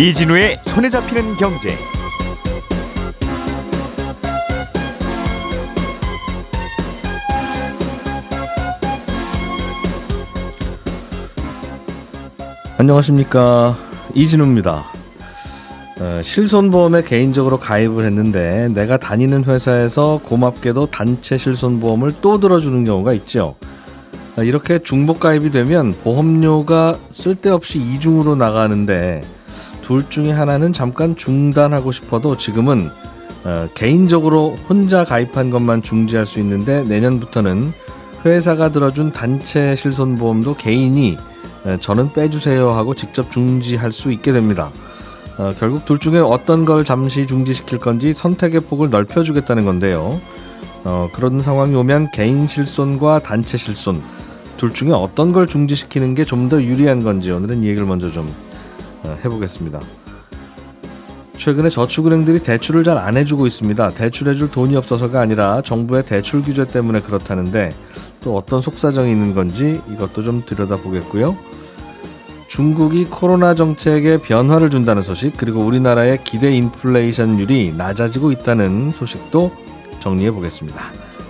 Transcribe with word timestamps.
이진우의 0.00 0.60
손에 0.64 0.88
잡히는 0.88 1.36
경제. 1.36 1.74
안녕하십니까 12.78 13.76
이진우입니다. 14.14 14.84
어, 16.00 16.22
실손보험에 16.22 17.02
개인적으로 17.02 17.58
가입을 17.58 18.06
했는데 18.06 18.68
내가 18.68 18.96
다니는 18.96 19.44
회사에서 19.44 20.18
고맙게도 20.24 20.86
단체 20.86 21.36
실손보험을 21.36 22.14
또 22.22 22.40
들어주는 22.40 22.84
경우가 22.84 23.12
있죠. 23.12 23.54
어, 24.38 24.42
이렇게 24.44 24.78
중복 24.78 25.20
가입이 25.20 25.50
되면 25.50 25.92
보험료가 26.02 26.96
쓸데없이 27.12 27.78
이중으로 27.78 28.36
나가는데 28.36 29.20
둘 29.90 30.08
중에 30.08 30.30
하나는 30.30 30.72
잠깐 30.72 31.16
중단하고 31.16 31.90
싶어도 31.90 32.38
지금은 32.38 32.88
어, 33.42 33.68
개인적으로 33.74 34.56
혼자 34.68 35.02
가입한 35.02 35.50
것만 35.50 35.82
중지할 35.82 36.26
수 36.26 36.38
있는데 36.38 36.84
내년부터는 36.84 37.72
회사가 38.24 38.68
들어준 38.68 39.10
단체 39.10 39.74
실손보험도 39.74 40.54
개인이 40.58 41.18
어, 41.64 41.76
저는 41.80 42.12
빼주세요 42.12 42.70
하고 42.70 42.94
직접 42.94 43.32
중지할 43.32 43.90
수 43.90 44.12
있게 44.12 44.30
됩니다. 44.30 44.70
어, 45.38 45.52
결국 45.58 45.84
둘 45.86 45.98
중에 45.98 46.20
어떤 46.20 46.64
걸 46.64 46.84
잠시 46.84 47.26
중지시킬 47.26 47.80
건지 47.80 48.12
선택의 48.12 48.60
폭을 48.60 48.90
넓혀주겠다는 48.90 49.64
건데요. 49.64 50.20
어, 50.84 51.08
그런 51.12 51.40
상황이 51.40 51.74
오면 51.74 52.12
개인 52.12 52.46
실손과 52.46 53.18
단체 53.18 53.58
실손 53.58 54.00
둘 54.56 54.72
중에 54.72 54.92
어떤 54.92 55.32
걸 55.32 55.48
중지시키는 55.48 56.14
게 56.14 56.24
좀 56.24 56.48
더 56.48 56.62
유리한 56.62 57.02
건지 57.02 57.32
오늘은 57.32 57.64
이 57.64 57.66
얘기를 57.66 57.88
먼저 57.88 58.08
좀 58.12 58.28
어, 58.28 58.49
해보겠습니다. 59.24 59.80
최근에 61.36 61.70
저축은행들이 61.70 62.40
대출을 62.40 62.84
잘 62.84 62.98
안 62.98 63.16
해주고 63.16 63.46
있습니다. 63.46 63.90
대출해줄 63.90 64.50
돈이 64.50 64.76
없어서가 64.76 65.20
아니라 65.20 65.62
정부의 65.62 66.04
대출 66.04 66.42
규제 66.42 66.66
때문에 66.66 67.00
그렇다는데 67.00 67.70
또 68.20 68.36
어떤 68.36 68.60
속사정이 68.60 69.10
있는 69.10 69.34
건지 69.34 69.80
이것도 69.90 70.22
좀 70.22 70.42
들여다보겠고요. 70.44 71.36
중국이 72.48 73.04
코로나 73.06 73.54
정책에 73.54 74.18
변화를 74.18 74.70
준다는 74.70 75.02
소식 75.02 75.34
그리고 75.36 75.60
우리나라의 75.60 76.18
기대 76.24 76.52
인플레이션율이 76.52 77.74
낮아지고 77.76 78.32
있다는 78.32 78.90
소식도 78.90 79.52
정리해 80.00 80.30
보겠습니다. 80.32 80.78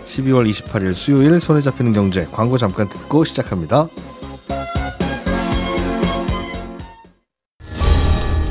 12월 0.07 0.51
28일 0.51 0.93
수요일 0.93 1.39
손에 1.39 1.61
잡히는 1.61 1.93
경제 1.93 2.27
광고 2.33 2.59
잠깐 2.59 2.89
듣고 2.89 3.25
시작합니다. 3.25 3.87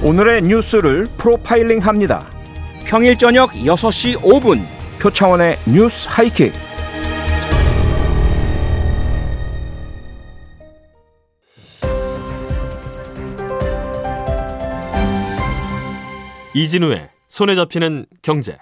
오늘의 0.10 0.42
뉴스를 0.42 1.06
프로파일링 1.20 1.78
합니다. 1.82 2.28
평일 2.84 3.16
저녁 3.16 3.52
6시 3.52 4.20
5분 4.20 4.60
표창원의 5.00 5.60
뉴스 5.68 6.08
하이킥. 6.10 6.52
이진우의 16.56 17.10
손에 17.28 17.54
잡히는 17.54 18.08
경제. 18.24 18.58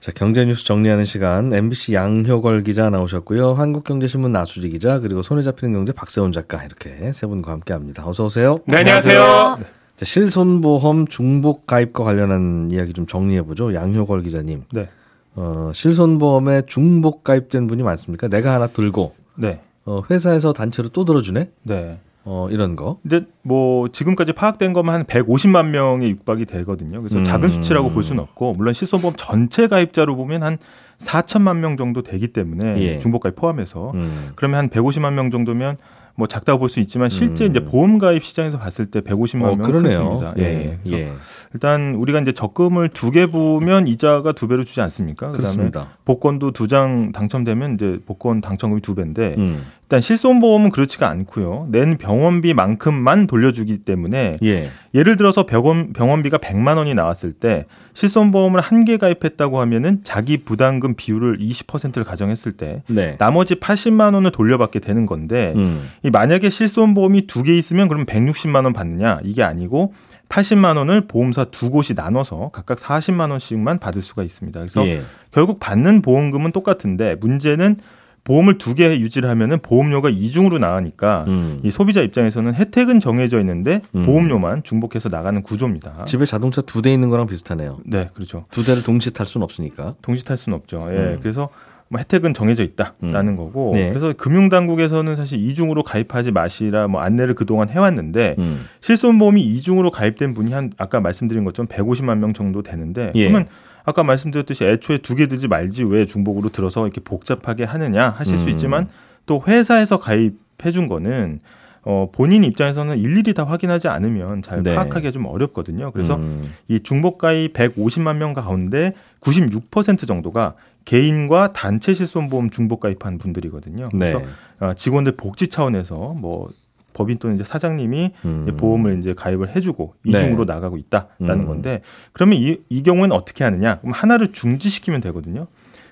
자, 0.00 0.12
경제 0.12 0.46
뉴스 0.46 0.64
정리하는 0.64 1.04
시간 1.04 1.52
MBC 1.52 1.92
양효걸 1.92 2.62
기자 2.62 2.88
나오셨고요. 2.88 3.52
한국경제신문 3.52 4.32
나수지 4.32 4.70
기자 4.70 4.98
그리고 5.00 5.20
손에 5.20 5.42
잡히는 5.42 5.74
경제 5.74 5.92
박세훈 5.92 6.32
작가 6.32 6.64
이렇게 6.64 7.12
세 7.12 7.26
분과 7.26 7.52
함께합니다. 7.52 8.08
어서 8.08 8.24
오세요. 8.24 8.60
네, 8.64 8.78
안녕하세요. 8.78 9.79
자, 10.00 10.06
실손보험 10.06 11.08
중복 11.08 11.66
가입과 11.66 12.02
관련한 12.04 12.70
이야기 12.72 12.94
좀 12.94 13.06
정리해 13.06 13.42
보죠. 13.42 13.74
양효걸 13.74 14.22
기자님. 14.22 14.62
네. 14.72 14.88
어, 15.34 15.72
실손보험에 15.74 16.62
중복 16.66 17.22
가입된 17.22 17.66
분이 17.66 17.82
많습니까? 17.82 18.28
내가 18.28 18.54
하나 18.54 18.66
들고 18.66 19.12
네. 19.34 19.60
어, 19.84 20.00
회사에서 20.08 20.54
단체로 20.54 20.88
또 20.88 21.04
들어주네. 21.04 21.50
네. 21.64 21.98
어, 22.24 22.48
이런 22.50 22.76
거. 22.76 22.96
근데 23.02 23.26
뭐 23.42 23.88
지금까지 23.88 24.32
파악된 24.32 24.72
것만 24.72 24.94
한 24.94 25.04
150만 25.04 25.66
명에 25.66 26.08
육박이 26.08 26.46
되거든요. 26.46 27.02
그래서 27.02 27.18
음. 27.18 27.24
작은 27.24 27.50
수치라고 27.50 27.90
볼 27.90 28.02
수는 28.02 28.22
없고 28.22 28.54
물론 28.54 28.72
실손보험 28.72 29.16
전체 29.18 29.68
가입자로 29.68 30.16
보면 30.16 30.42
한 30.42 30.56
4천만 30.96 31.58
명 31.58 31.76
정도 31.76 32.00
되기 32.00 32.28
때문에 32.28 32.80
예. 32.80 32.98
중복 32.98 33.24
가입 33.24 33.36
포함해서 33.36 33.92
음. 33.92 34.30
그러면 34.34 34.60
한 34.60 34.68
150만 34.70 35.12
명 35.12 35.30
정도면 35.30 35.76
뭐 36.20 36.26
작다고 36.28 36.58
볼 36.60 36.68
수 36.68 36.78
있지만 36.80 37.08
실제 37.08 37.46
음. 37.46 37.50
이제 37.50 37.64
보험 37.64 37.98
가입 37.98 38.22
시장에서 38.22 38.58
봤을 38.58 38.86
때 38.86 39.00
150만 39.00 39.42
어, 39.42 39.56
명 39.56 39.62
그러네요. 39.62 40.18
크습니다. 40.18 40.34
예. 40.38 40.78
그래서 40.84 40.98
예. 40.98 41.12
일단 41.54 41.94
우리가 41.96 42.20
이제 42.20 42.32
적금을 42.32 42.90
두 42.90 43.10
개 43.10 43.26
부으면 43.26 43.86
이자가 43.88 44.32
두 44.32 44.46
배로 44.46 44.62
주지 44.62 44.80
않습니까? 44.82 45.28
그다음에 45.28 45.36
그렇습니다. 45.38 45.88
복권도 46.04 46.52
두 46.52 46.68
장 46.68 47.10
당첨되면 47.12 47.74
이제 47.74 47.98
복권 48.06 48.40
당첨금이 48.40 48.82
두 48.82 48.94
배인데 48.94 49.34
음. 49.38 49.64
일단 49.90 50.00
실손보험은 50.00 50.70
그렇지가 50.70 51.08
않고요. 51.08 51.66
낸 51.72 51.96
병원비만큼만 51.98 53.26
돌려주기 53.26 53.78
때문에 53.78 54.36
예. 54.40 54.70
예를 54.94 55.16
들어서 55.16 55.46
병원, 55.46 55.92
병원비가 55.92 56.38
100만 56.38 56.76
원이 56.76 56.94
나왔을 56.94 57.32
때 57.32 57.66
실손보험을 57.94 58.60
한 58.60 58.84
개 58.84 58.96
가입했다고 58.98 59.58
하면은 59.58 60.00
자기 60.04 60.38
부담금 60.44 60.94
비율을 60.94 61.38
20%를 61.38 62.04
가정했을 62.04 62.52
때 62.52 62.84
네. 62.86 63.16
나머지 63.18 63.56
80만 63.56 64.14
원을 64.14 64.30
돌려받게 64.30 64.78
되는 64.78 65.06
건데 65.06 65.54
음. 65.56 65.90
이 66.04 66.10
만약에 66.10 66.50
실손보험이 66.50 67.26
두 67.26 67.42
개 67.42 67.56
있으면 67.56 67.88
그럼 67.88 68.06
160만 68.06 68.62
원 68.62 68.72
받느냐 68.72 69.18
이게 69.24 69.42
아니고 69.42 69.92
80만 70.28 70.76
원을 70.76 71.08
보험사 71.08 71.46
두 71.46 71.68
곳이 71.70 71.94
나눠서 71.94 72.50
각각 72.52 72.78
40만 72.78 73.32
원씩만 73.32 73.80
받을 73.80 74.02
수가 74.02 74.22
있습니다. 74.22 74.60
그래서 74.60 74.86
예. 74.86 75.02
결국 75.32 75.58
받는 75.58 76.00
보험금은 76.02 76.52
똑같은데 76.52 77.16
문제는 77.20 77.78
보험을 78.24 78.58
두 78.58 78.74
개 78.74 78.84
유지를 78.98 79.28
하면은 79.30 79.58
보험료가 79.60 80.10
이중으로 80.10 80.58
나가니까 80.58 81.24
음. 81.28 81.60
이 81.64 81.70
소비자 81.70 82.00
입장에서는 82.02 82.54
혜택은 82.54 83.00
정해져 83.00 83.40
있는데 83.40 83.80
음. 83.94 84.02
보험료만 84.02 84.62
중복해서 84.62 85.08
나가는 85.08 85.42
구조입니다. 85.42 86.04
집에 86.04 86.24
자동차 86.24 86.60
두 86.62 86.82
대 86.82 86.92
있는 86.92 87.08
거랑 87.08 87.26
비슷하네요. 87.26 87.78
네, 87.84 88.10
그렇죠. 88.14 88.44
두 88.50 88.64
대를 88.64 88.82
동시에 88.82 89.12
탈 89.12 89.26
수는 89.26 89.42
없으니까. 89.44 89.94
동시 90.02 90.24
탈 90.24 90.36
수는 90.36 90.56
없죠. 90.56 90.86
예, 90.92 90.96
음. 90.96 91.18
그래서 91.20 91.48
뭐 91.88 91.98
혜택은 91.98 92.34
정해져 92.34 92.62
있다라는 92.62 93.32
음. 93.32 93.36
거고. 93.36 93.72
네. 93.74 93.88
그래서 93.88 94.12
금융당국에서는 94.16 95.16
사실 95.16 95.40
이중으로 95.40 95.82
가입하지 95.82 96.30
마시라 96.30 96.86
뭐 96.88 97.00
안내를 97.00 97.34
그동안 97.34 97.68
해왔는데 97.68 98.36
음. 98.38 98.60
실손보험이 98.80 99.42
이중으로 99.42 99.90
가입된 99.90 100.34
분이 100.34 100.52
한 100.52 100.70
아까 100.78 101.00
말씀드린 101.00 101.44
것처럼 101.44 101.66
150만 101.68 102.18
명 102.18 102.32
정도 102.32 102.62
되는데 102.62 103.12
예. 103.16 103.28
그러면 103.28 103.48
아까 103.84 104.02
말씀드렸듯이 104.02 104.64
애초에 104.64 104.98
두 104.98 105.14
개 105.14 105.26
들지 105.26 105.48
말지 105.48 105.84
왜 105.84 106.04
중복으로 106.06 106.50
들어서 106.50 106.84
이렇게 106.84 107.00
복잡하게 107.00 107.64
하느냐 107.64 108.10
하실 108.10 108.38
수 108.38 108.44
음. 108.44 108.50
있지만 108.50 108.88
또 109.26 109.42
회사에서 109.46 109.98
가입해 109.98 110.70
준 110.72 110.88
거는 110.88 111.40
어 111.82 112.10
본인 112.12 112.44
입장에서는 112.44 112.98
일일이 112.98 113.32
다 113.32 113.44
확인하지 113.44 113.88
않으면 113.88 114.42
잘 114.42 114.62
네. 114.62 114.74
파악하기가 114.74 115.10
좀 115.12 115.24
어렵거든요. 115.26 115.92
그래서 115.92 116.16
음. 116.16 116.52
이 116.68 116.80
중복 116.80 117.16
가입 117.18 117.54
150만 117.54 118.16
명 118.16 118.34
가운데 118.34 118.92
96% 119.20 120.06
정도가 120.06 120.54
개인과 120.84 121.52
단체 121.52 121.94
실손보험 121.94 122.50
중복 122.50 122.80
가입한 122.80 123.18
분들이거든요. 123.18 123.88
네. 123.94 123.98
그래서 124.12 124.22
어, 124.60 124.74
직원들 124.74 125.12
복지 125.12 125.48
차원에서 125.48 126.14
뭐 126.18 126.50
법인 126.92 127.18
또는 127.18 127.34
이제 127.34 127.44
사장님이 127.44 128.12
음. 128.24 128.42
이제 128.42 128.56
보험을 128.56 128.98
이제 128.98 129.14
가입을 129.14 129.54
해주고 129.54 129.94
네. 130.04 130.18
이중으로 130.18 130.44
나가고 130.44 130.76
있다라는 130.76 131.44
음. 131.44 131.46
건데 131.46 131.82
그러면 132.12 132.38
이, 132.38 132.58
이 132.68 132.82
경우에는 132.82 133.12
어떻게 133.14 133.44
하느냐? 133.44 133.78
그럼 133.80 133.92
하나를 133.92 134.32
중지시키면 134.32 135.00
되거든요. 135.00 135.46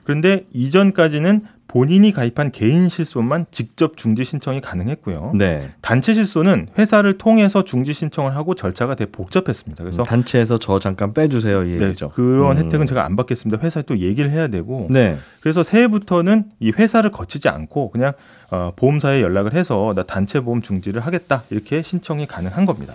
그런데 0.05 0.47
이전까지는 0.53 1.43
본인이 1.69 2.13
가입한 2.13 2.51
개인 2.51 2.89
실손만 2.89 3.45
직접 3.51 3.97
중지 3.99 4.25
신청이 4.25 4.63
가능했고요. 4.63 5.33
네. 5.35 5.69
단체 5.83 6.15
실손은 6.15 6.69
회사를 6.79 7.19
통해서 7.19 7.63
중지 7.63 7.93
신청을 7.93 8.35
하고 8.35 8.55
절차가 8.55 8.95
되게 8.95 9.11
복잡했습니다. 9.13 9.85
그래서 9.85 10.03
단체에서 10.03 10.59
저 10.59 10.79
잠깐 10.79 11.13
빼주세요 11.13 11.65
이 11.65 11.77
네, 11.77 11.87
얘기죠. 11.87 12.09
그런 12.09 12.57
음. 12.57 12.65
혜택은 12.65 12.87
제가 12.87 13.05
안 13.05 13.17
받겠습니다. 13.17 13.63
회사에 13.63 13.83
또 13.83 13.99
얘기를 13.99 14.31
해야 14.31 14.49
되고 14.49 14.87
네. 14.91 15.19
그래서 15.43 15.63
새해부터는 15.63 16.45
이 16.59 16.71
회사를 16.71 17.11
거치지 17.11 17.51
않고 17.51 17.91
그냥 17.91 18.13
어, 18.51 18.73
보험사에 18.75 19.21
연락을 19.21 19.53
해서 19.53 19.93
나 19.95 20.03
단체 20.05 20.41
보험 20.41 20.63
중지를 20.63 21.03
하겠다 21.03 21.43
이렇게 21.51 21.83
신청이 21.83 22.27
가능한 22.27 22.65
겁니다. 22.65 22.95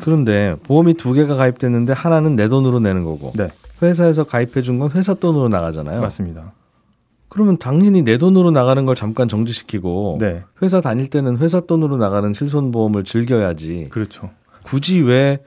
그런데 0.00 0.54
보험이 0.62 0.94
두 0.94 1.12
개가 1.12 1.34
가입됐는데 1.34 1.92
하나는 1.92 2.36
내 2.36 2.48
돈으로 2.48 2.78
내는 2.78 3.02
거고 3.02 3.32
네, 3.36 3.48
회사에서 3.82 4.22
가입해 4.24 4.62
준 4.62 4.78
건 4.78 4.92
회사 4.92 5.12
돈으로 5.14 5.48
나가잖아요. 5.48 6.00
맞습니다. 6.00 6.52
그러면 7.32 7.56
당연히 7.56 8.02
내 8.02 8.18
돈으로 8.18 8.50
나가는 8.50 8.84
걸 8.84 8.94
잠깐 8.94 9.26
정지시키고 9.26 10.18
네, 10.20 10.42
회사 10.60 10.82
다닐 10.82 11.08
때는 11.08 11.38
회사 11.38 11.60
돈으로 11.60 11.96
나가는 11.96 12.30
실손보험을 12.30 13.04
즐겨야지. 13.04 13.86
그렇죠. 13.88 14.28
굳이 14.64 15.00
왜 15.00 15.38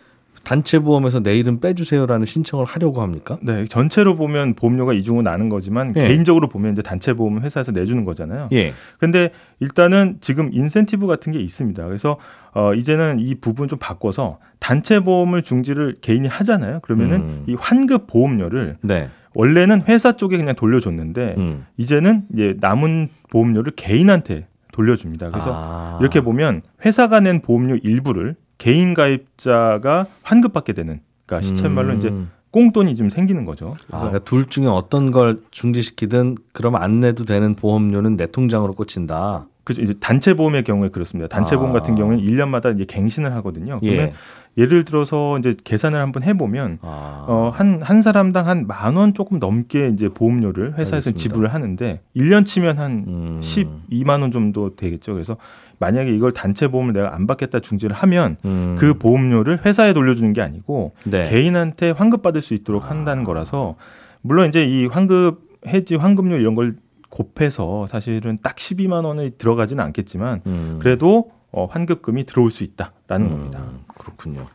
단체 0.44 0.80
보험에서 0.80 1.20
내 1.20 1.38
이름 1.38 1.60
빼주세요라는 1.60 2.26
신청을 2.26 2.66
하려고 2.66 3.04
합니까? 3.04 3.38
네, 3.44 3.66
전체로 3.66 4.16
보면 4.16 4.56
보험료가 4.56 4.94
이중으로 4.94 5.22
나는 5.22 5.48
거지만 5.48 5.94
예. 5.96 6.08
개인적으로 6.08 6.50
보면 6.50 6.72
이제 6.72 6.82
단체 6.82 7.14
보험 7.14 7.40
회사에서 7.44 7.72
내주는 7.72 8.04
거잖아요. 8.04 8.50
예. 8.54 8.74
근데 8.98 9.30
일단은 9.60 10.18
지금 10.22 10.50
인센티브 10.54 11.06
같은 11.06 11.34
게 11.34 11.40
있습니다. 11.40 11.86
그래서 11.86 12.18
어 12.56 12.74
이제는 12.74 13.20
이 13.20 13.36
부분 13.36 13.68
좀 13.68 13.78
바꿔서 13.78 14.40
단체 14.58 15.02
보험을 15.02 15.44
중지를 15.44 15.94
개인이 16.02 16.28
하잖아요. 16.28 16.80
그러면은 16.80 17.18
음. 17.18 17.44
이 17.48 17.54
환급 17.54 18.08
보험료를 18.08 18.78
네. 18.82 19.10
원래는 19.36 19.84
회사 19.88 20.14
쪽에 20.14 20.38
그냥 20.38 20.56
돌려줬는데 20.56 21.36
음. 21.38 21.66
이제는 21.78 22.24
이제 22.34 22.56
남은 22.60 23.10
보험료를 23.30 23.74
개인한테 23.76 24.48
돌려줍니다. 24.72 25.30
그래서 25.30 25.52
아. 25.54 25.98
이렇게 26.02 26.22
보면 26.22 26.62
회사가 26.84 27.20
낸 27.20 27.42
보험료 27.42 27.76
일부를 27.76 28.36
개인 28.58 28.94
가입자가 28.94 30.08
환급받게 30.24 30.74
되는 30.74 31.02
그러니까 31.26 31.48
시쳇말로 31.48 31.94
음. 31.94 31.98
이제 31.98 32.14
꽁돈이 32.52 32.96
좀 32.96 33.10
생기는 33.10 33.44
거죠. 33.44 33.76
아, 33.76 33.88
그래서 33.88 34.06
그러니까 34.06 34.20
둘 34.20 34.46
중에 34.46 34.68
어떤 34.68 35.12
걸 35.12 35.42
중지시키든 35.52 36.38
그럼 36.54 36.76
안 36.76 37.02
내도 37.02 37.26
되는 37.26 37.54
보험료는 37.56 38.16
내 38.16 38.28
통장으로 38.28 38.74
꽂힌다. 38.74 39.48
그 39.66 39.74
이제 39.80 39.94
단체 40.00 40.34
보험의 40.36 40.64
경우에 40.64 40.88
그렇습니다. 40.90 41.28
단체 41.28 41.58
보험 41.58 41.72
아. 41.72 41.74
같은 41.74 41.96
경우에는 41.96 42.24
1년마다 42.24 42.74
이제 42.74 42.86
갱신을 42.86 43.34
하거든요. 43.36 43.80
그러면 43.82 44.08
예. 44.08 44.14
예를 44.58 44.86
들어서 44.86 45.38
이제 45.40 45.54
계산을 45.66 46.00
한번 46.00 46.24
해 46.24 46.34
보면 46.38 46.78
아. 46.82 47.26
어, 47.28 47.52
한, 47.54 47.82
한 47.82 48.02
사람당 48.02 48.48
한 48.48 48.68
만 48.68 48.96
원 48.96 49.14
조금 49.14 49.40
넘게 49.40 49.90
이제 49.90 50.08
보험료를 50.08 50.78
회사에서. 50.78 51.12
지불을 51.12 51.54
하는데 51.54 52.00
1년 52.16 52.46
치면 52.46 52.78
한 52.80 53.06
음. 53.08 53.40
12만 53.42 54.22
원 54.22 54.32
정도 54.32 54.76
되겠죠. 54.78 55.14
그래서 55.14 55.36
만약에 55.80 56.16
이걸 56.16 56.32
단체 56.32 56.70
보험을 56.70 56.94
내가 56.94 57.14
안 57.16 57.28
받겠다 57.28 57.60
중지를 57.60 57.96
하면 57.98 58.38
음. 58.46 58.76
그 58.78 58.94
보험료를 58.94 59.66
회사에 59.66 59.92
돌려주는 59.94 60.32
게 60.32 60.42
아니고 60.42 60.94
네. 61.06 61.24
개인한테 61.24 61.90
환급 61.92 62.22
받을 62.22 62.42
수 62.42 62.54
있도록 62.54 62.90
한다는 62.90 63.24
거라서 63.26 63.76
물론 64.22 64.48
이제 64.48 64.64
이 64.64 64.86
환급 64.86 65.42
해지 65.68 65.96
환급률 65.96 66.40
이런 66.40 66.54
걸 66.56 66.76
곱해서 67.16 67.88
사실은 67.88 68.38
딱 68.44 68.58
12만 68.58 69.06
원이 69.06 69.38
들어가지는 69.38 69.82
않겠지만 69.86 70.42
음. 70.46 70.80
그래도 70.82 71.32
어, 71.52 71.66
환급금이 71.66 72.26
들어올 72.26 72.52
수 72.52 72.66
있다라는 72.66 73.26
음, 73.26 73.30
겁니다. 73.30 73.64
그렇군요. 73.98 74.46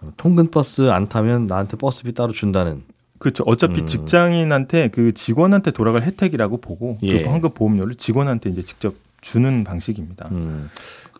어, 0.00 0.12
통근 0.16 0.50
버스 0.50 0.90
안 0.90 1.08
타면 1.08 1.48
나한테 1.48 1.76
버스비 1.76 2.12
따로 2.14 2.32
준다는. 2.32 2.84
그렇죠. 3.18 3.42
어차피 3.46 3.80
음. 3.80 3.86
직장인한테 3.86 4.88
그 4.88 5.12
직원한테 5.12 5.72
돌아갈 5.72 6.02
혜택이라고 6.02 6.58
보고 6.58 6.98
예. 7.02 7.22
그 7.22 7.28
환급 7.28 7.54
보험료를 7.54 7.96
직원한테 7.96 8.50
이제 8.50 8.62
직접 8.62 8.94
주는 9.20 9.64
방식입니다. 9.64 10.28
음. 10.30 10.70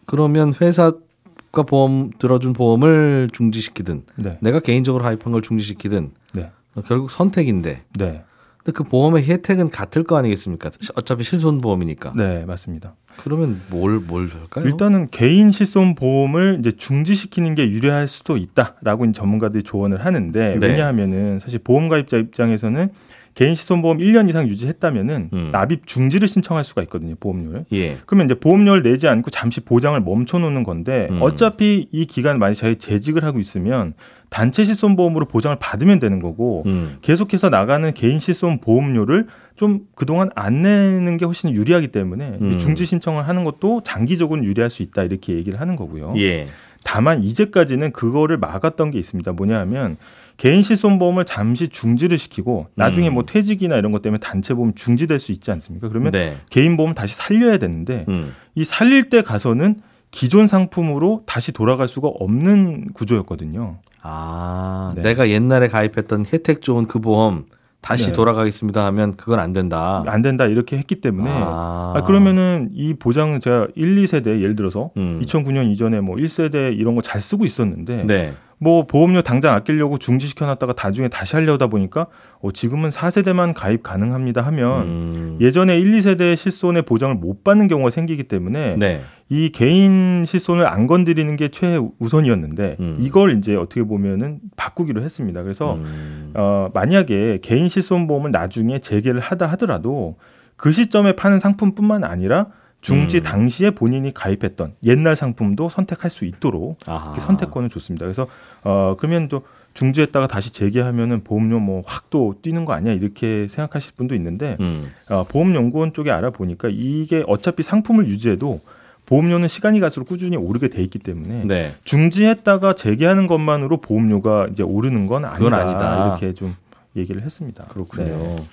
그러면 0.06 0.55
회사가 0.61 1.62
보험 1.67 2.11
들어준 2.19 2.53
보험을 2.53 3.31
중지시키든 3.32 4.05
네, 4.17 4.38
내가 4.41 4.61
개인적으로 4.61 5.03
가입한 5.03 5.32
걸 5.32 5.43
중지시키든 5.43 6.11
네, 6.35 6.50
어, 6.76 6.82
결국 6.82 7.11
선택인데. 7.11 7.82
네, 7.99 8.25
근데 8.64 8.76
그 8.76 8.85
보험의 8.85 9.25
혜택은 9.25 9.70
같을 9.70 10.05
거 10.05 10.17
아니겠습니까? 10.17 10.70
어차피 10.94 11.25
실손 11.25 11.61
보험이니까. 11.61 12.12
네, 12.17 12.44
맞습니다. 12.44 12.94
그러면 13.17 13.61
뭘 13.70 14.00
뭘 14.00 14.29
할까요? 14.29 14.64
일단은 14.64 15.09
개인 15.11 15.50
실손 15.50 15.94
보험을 15.94 16.56
이제 16.61 16.70
중지시키는 16.73 17.55
게 17.55 17.69
유리할 17.69 18.09
수도 18.09 18.37
있다라고 18.37 19.11
전문가들이 19.12 19.64
조언을 19.64 20.05
하는데 20.05 20.56
네. 20.59 20.67
왜냐하면은 20.67 21.38
사실 21.41 21.59
보험 21.59 21.88
가입자 21.88 22.17
입장에서는 22.19 22.88
개인 23.34 23.55
실손 23.55 23.81
보험 23.81 23.99
1년 23.99 24.29
이상 24.29 24.46
유지했다면은 24.46 25.31
음. 25.32 25.49
납입 25.52 25.87
중지를 25.87 26.29
신청할 26.29 26.64
수가 26.64 26.82
있거든요, 26.82 27.14
보험료를. 27.19 27.64
예. 27.73 27.99
그러면 28.05 28.26
이제 28.26 28.38
보험료를 28.38 28.82
내지 28.82 29.08
않고 29.08 29.31
잠시 29.31 29.61
보장을 29.61 29.99
멈춰 30.00 30.38
놓는 30.38 30.64
건데 30.64 31.08
음. 31.11 31.23
어차피 31.23 31.88
이 31.90 32.06
기간 32.06 32.38
만약 32.38 32.55
자기 32.55 32.76
재직을 32.76 33.25
하고 33.25 33.38
있으면 33.38 33.94
단체 34.29 34.64
실손 34.64 34.96
보험으로 34.96 35.26
보장을 35.26 35.56
받으면 35.58 35.99
되는 35.99 36.20
거고 36.20 36.62
음. 36.67 36.96
계속해서 37.02 37.49
나가는 37.49 37.93
개인 37.94 38.19
실손 38.19 38.61
보험료를 38.61 39.26
좀 39.56 39.81
그동안 39.94 40.31
안 40.35 40.62
내는 40.62 41.17
게 41.17 41.25
훨씬 41.25 41.50
유리하기 41.50 41.88
때문에 41.88 42.38
이 42.40 42.44
음. 42.44 42.58
중지 42.58 42.87
신청을 42.87 43.28
하는 43.28 43.44
것도 43.44 43.82
장기적으로 43.82 44.43
유리할 44.44 44.70
수 44.70 44.82
있다 44.82 45.05
이렇게 45.05 45.35
얘기를 45.35 45.61
하는 45.61 45.76
거고요. 45.76 46.14
예. 46.17 46.46
다만 46.85 47.23
이제까지는 47.23 47.93
그거를 47.93 48.38
막았던 48.38 48.90
게 48.90 48.99
있습니다. 48.99 49.32
뭐냐 49.32 49.58
하면 49.61 49.96
개인 50.43 50.61
실손보험을 50.62 51.25
잠시 51.25 51.69
중지를 51.69 52.19
시키고 52.19 52.67
나중에 52.75 53.06
음. 53.11 53.15
뭐 53.15 53.23
퇴직이나 53.23 53.77
이런 53.77 53.93
것 53.93 54.03
때문에 54.03 54.19
단체 54.19 54.55
보험 54.55 54.75
중지될 54.75 55.21
수 55.21 55.31
있지 55.31 55.53
않습니까? 55.53 55.89
그러면 55.89 56.11
네. 56.11 56.35
개인 56.50 56.77
보험 56.77 56.94
다시 56.94 57.15
살려야 57.15 57.59
되는데 57.59 58.06
음. 58.09 58.35
이 58.56 58.65
살릴 58.65 59.09
때 59.09 59.23
가서는 59.23 59.77
기존 60.11 60.49
상품으로 60.49 61.23
다시 61.27 61.53
돌아갈 61.53 61.87
수가 61.87 62.09
없는 62.09 62.89
구조였거든요. 62.93 63.79
아, 64.03 64.93
네. 64.97 65.03
내가 65.03 65.29
옛날에 65.29 65.69
가입했던 65.69 66.27
혜택 66.33 66.61
좋은 66.61 66.88
그 66.88 66.99
보험 66.99 67.45
다시 67.81 68.06
네. 68.06 68.12
돌아가겠습니다 68.12 68.85
하면 68.87 69.17
그건 69.17 69.38
안 69.38 69.53
된다. 69.53 70.03
안 70.09 70.23
된다 70.23 70.47
이렇게 70.47 70.77
했기 70.77 70.97
때문에 70.97 71.31
아. 71.31 71.93
아, 71.97 72.03
그러면은 72.03 72.69
이 72.73 72.95
보장 72.95 73.38
제가 73.38 73.69
1, 73.77 73.95
2세대 73.95 74.41
예를 74.41 74.56
들어서 74.56 74.91
음. 74.97 75.21
2009년 75.23 75.71
이전에 75.71 76.00
뭐 76.00 76.17
1세대 76.17 76.77
이런 76.77 76.97
거 76.97 77.00
잘 77.03 77.21
쓰고 77.21 77.45
있었는데 77.45 78.06
네. 78.06 78.33
뭐 78.62 78.87
보험료 78.87 79.23
당장 79.23 79.56
아끼려고 79.56 79.99
중지시켜 79.99 80.47
놨다가 80.47 80.75
나중에 80.81 81.09
다시 81.09 81.35
하려다 81.35 81.67
보니까 81.67 82.06
어 82.38 82.53
지금은 82.53 82.91
4세대만 82.91 83.55
가입 83.56 83.82
가능합니다 83.82 84.41
하면 84.43 84.82
음. 84.82 85.38
예전에 85.41 85.76
1, 85.81 85.99
2세대 85.99 86.37
실손의 86.37 86.82
보장을 86.82 87.12
못 87.17 87.43
받는 87.43 87.67
경우가 87.67 87.91
생기기 87.91 88.23
때문에 88.23 88.76
네. 88.76 89.03
이 89.29 89.50
개인 89.50 90.25
실손을 90.25 90.69
안 90.69 90.87
건드리는 90.87 91.35
게 91.35 91.49
최우선이었는데 91.49 92.76
음. 92.79 92.97
이걸 93.00 93.37
이제 93.37 93.56
어떻게 93.56 93.82
보면은 93.82 94.38
바꾸기로 94.55 95.03
했습니다. 95.03 95.43
그래서 95.43 95.75
음. 95.75 96.31
어 96.35 96.69
만약에 96.73 97.41
개인 97.43 97.69
실손 97.69 98.06
보험을 98.06 98.31
나중에 98.31 98.79
재개를 98.79 99.19
하다 99.19 99.47
하더라도 99.47 100.19
그 100.55 100.70
시점에 100.70 101.17
파는 101.17 101.41
상품뿐만 101.41 102.05
아니라 102.05 102.47
중지 102.82 103.19
음. 103.19 103.23
당시에 103.23 103.70
본인이 103.70 104.12
가입했던 104.12 104.75
옛날 104.84 105.17
상품도 105.17 105.70
선택할 105.70 106.11
수 106.11 106.26
있도록 106.26 106.79
선택권을 107.20 107.70
줬습니다. 107.70 108.05
그래서 108.05 108.26
어 108.64 108.94
그러면 108.99 109.29
또 109.29 109.43
중지했다가 109.73 110.26
다시 110.26 110.52
재개하면은 110.52 111.25
보험료 111.25 111.58
뭐 111.58 111.82
확 111.87 112.02
또 112.11 112.34
뛰는 112.43 112.67
거 112.67 112.75
아니야 112.75 112.93
이렇게 112.93 113.46
생각하실 113.49 113.94
분도 113.96 114.14
있는데 114.17 114.58
음. 114.61 114.93
어, 115.08 115.25
보험연구원 115.25 115.94
쪽에 115.94 116.11
알아보니까 116.11 116.69
이게 116.70 117.25
어차피 117.26 117.62
상품을 117.62 118.06
유지해도 118.06 118.61
보험료는 119.06 119.49
시간이 119.49 119.81
갈수록 119.81 120.05
꾸준히 120.05 120.37
오르게 120.37 120.69
돼 120.69 120.82
있기 120.82 120.99
때문에 120.99 121.44
네. 121.46 121.75
중지했다가 121.85 122.75
재개하는 122.75 123.26
것만으로 123.28 123.78
보험료가 123.81 124.49
이제 124.52 124.62
오르는 124.62 125.06
건 125.06 125.25
아니다, 125.25 125.56
아니다. 125.56 126.06
이렇게 126.06 126.35
좀 126.35 126.55
얘기를 126.96 127.23
했습니다. 127.23 127.64
그렇군요. 127.69 128.05
네. 128.05 128.44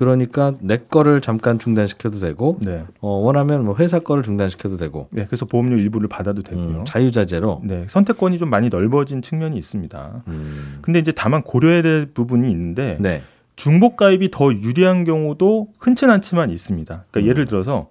그러니까 0.00 0.54
내 0.60 0.78
거를 0.78 1.20
잠깐 1.20 1.58
중단시켜도 1.58 2.20
되고 2.20 2.56
네. 2.62 2.84
어, 3.02 3.08
원하면 3.18 3.66
뭐 3.66 3.76
회사 3.78 3.98
거를 3.98 4.22
중단시켜도 4.22 4.78
되고 4.78 5.08
네, 5.10 5.26
그래서 5.26 5.44
보험료 5.44 5.76
일부를 5.76 6.08
받아도 6.08 6.40
되고요. 6.40 6.64
음, 6.64 6.84
자유자재로. 6.86 7.60
네, 7.64 7.84
선택권이 7.86 8.38
좀 8.38 8.48
많이 8.48 8.70
넓어진 8.70 9.20
측면이 9.20 9.58
있습니다. 9.58 10.22
음. 10.26 10.78
근데 10.80 11.00
이제 11.00 11.12
다만 11.12 11.42
고려해야 11.42 11.82
될 11.82 12.06
부분이 12.06 12.50
있는데 12.50 12.96
네. 12.98 13.20
중복 13.56 13.98
가입이 13.98 14.30
더 14.30 14.50
유리한 14.54 15.04
경우도 15.04 15.68
흔치는 15.78 16.14
않지만 16.14 16.48
있습니다. 16.48 17.04
그러니까 17.10 17.20
음. 17.20 17.28
예를 17.28 17.44
들어서 17.44 17.88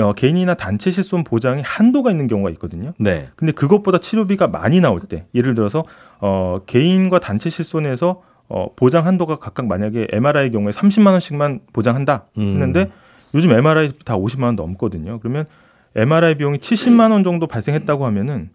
어, 0.00 0.14
개인이나 0.14 0.54
단체 0.54 0.90
실손 0.90 1.22
보장에 1.22 1.62
한도가 1.62 2.10
있는 2.10 2.26
경우가 2.26 2.50
있거든요. 2.50 2.92
네. 2.98 3.28
근데 3.36 3.52
그것보다 3.52 3.98
치료비가 3.98 4.48
많이 4.48 4.80
나올 4.80 5.00
때, 5.00 5.26
예를 5.32 5.54
들어서 5.54 5.84
어, 6.18 6.58
개인과 6.66 7.20
단체 7.20 7.50
실손에서 7.50 8.22
어, 8.48 8.68
보장 8.76 9.06
한도가 9.06 9.36
각각 9.36 9.66
만약에 9.66 10.08
MRI 10.12 10.50
경우에 10.50 10.70
30만 10.70 11.08
원씩만 11.12 11.60
보장한다 11.72 12.26
음. 12.38 12.52
했는데 12.54 12.90
요즘 13.34 13.50
MRI 13.52 13.92
다 14.04 14.16
50만 14.16 14.44
원 14.44 14.56
넘거든요. 14.56 15.18
그러면 15.20 15.46
MRI 15.94 16.36
비용이 16.36 16.58
70만 16.58 17.10
원 17.10 17.24
정도 17.24 17.46
발생했다고 17.46 18.04
하면은 18.06 18.50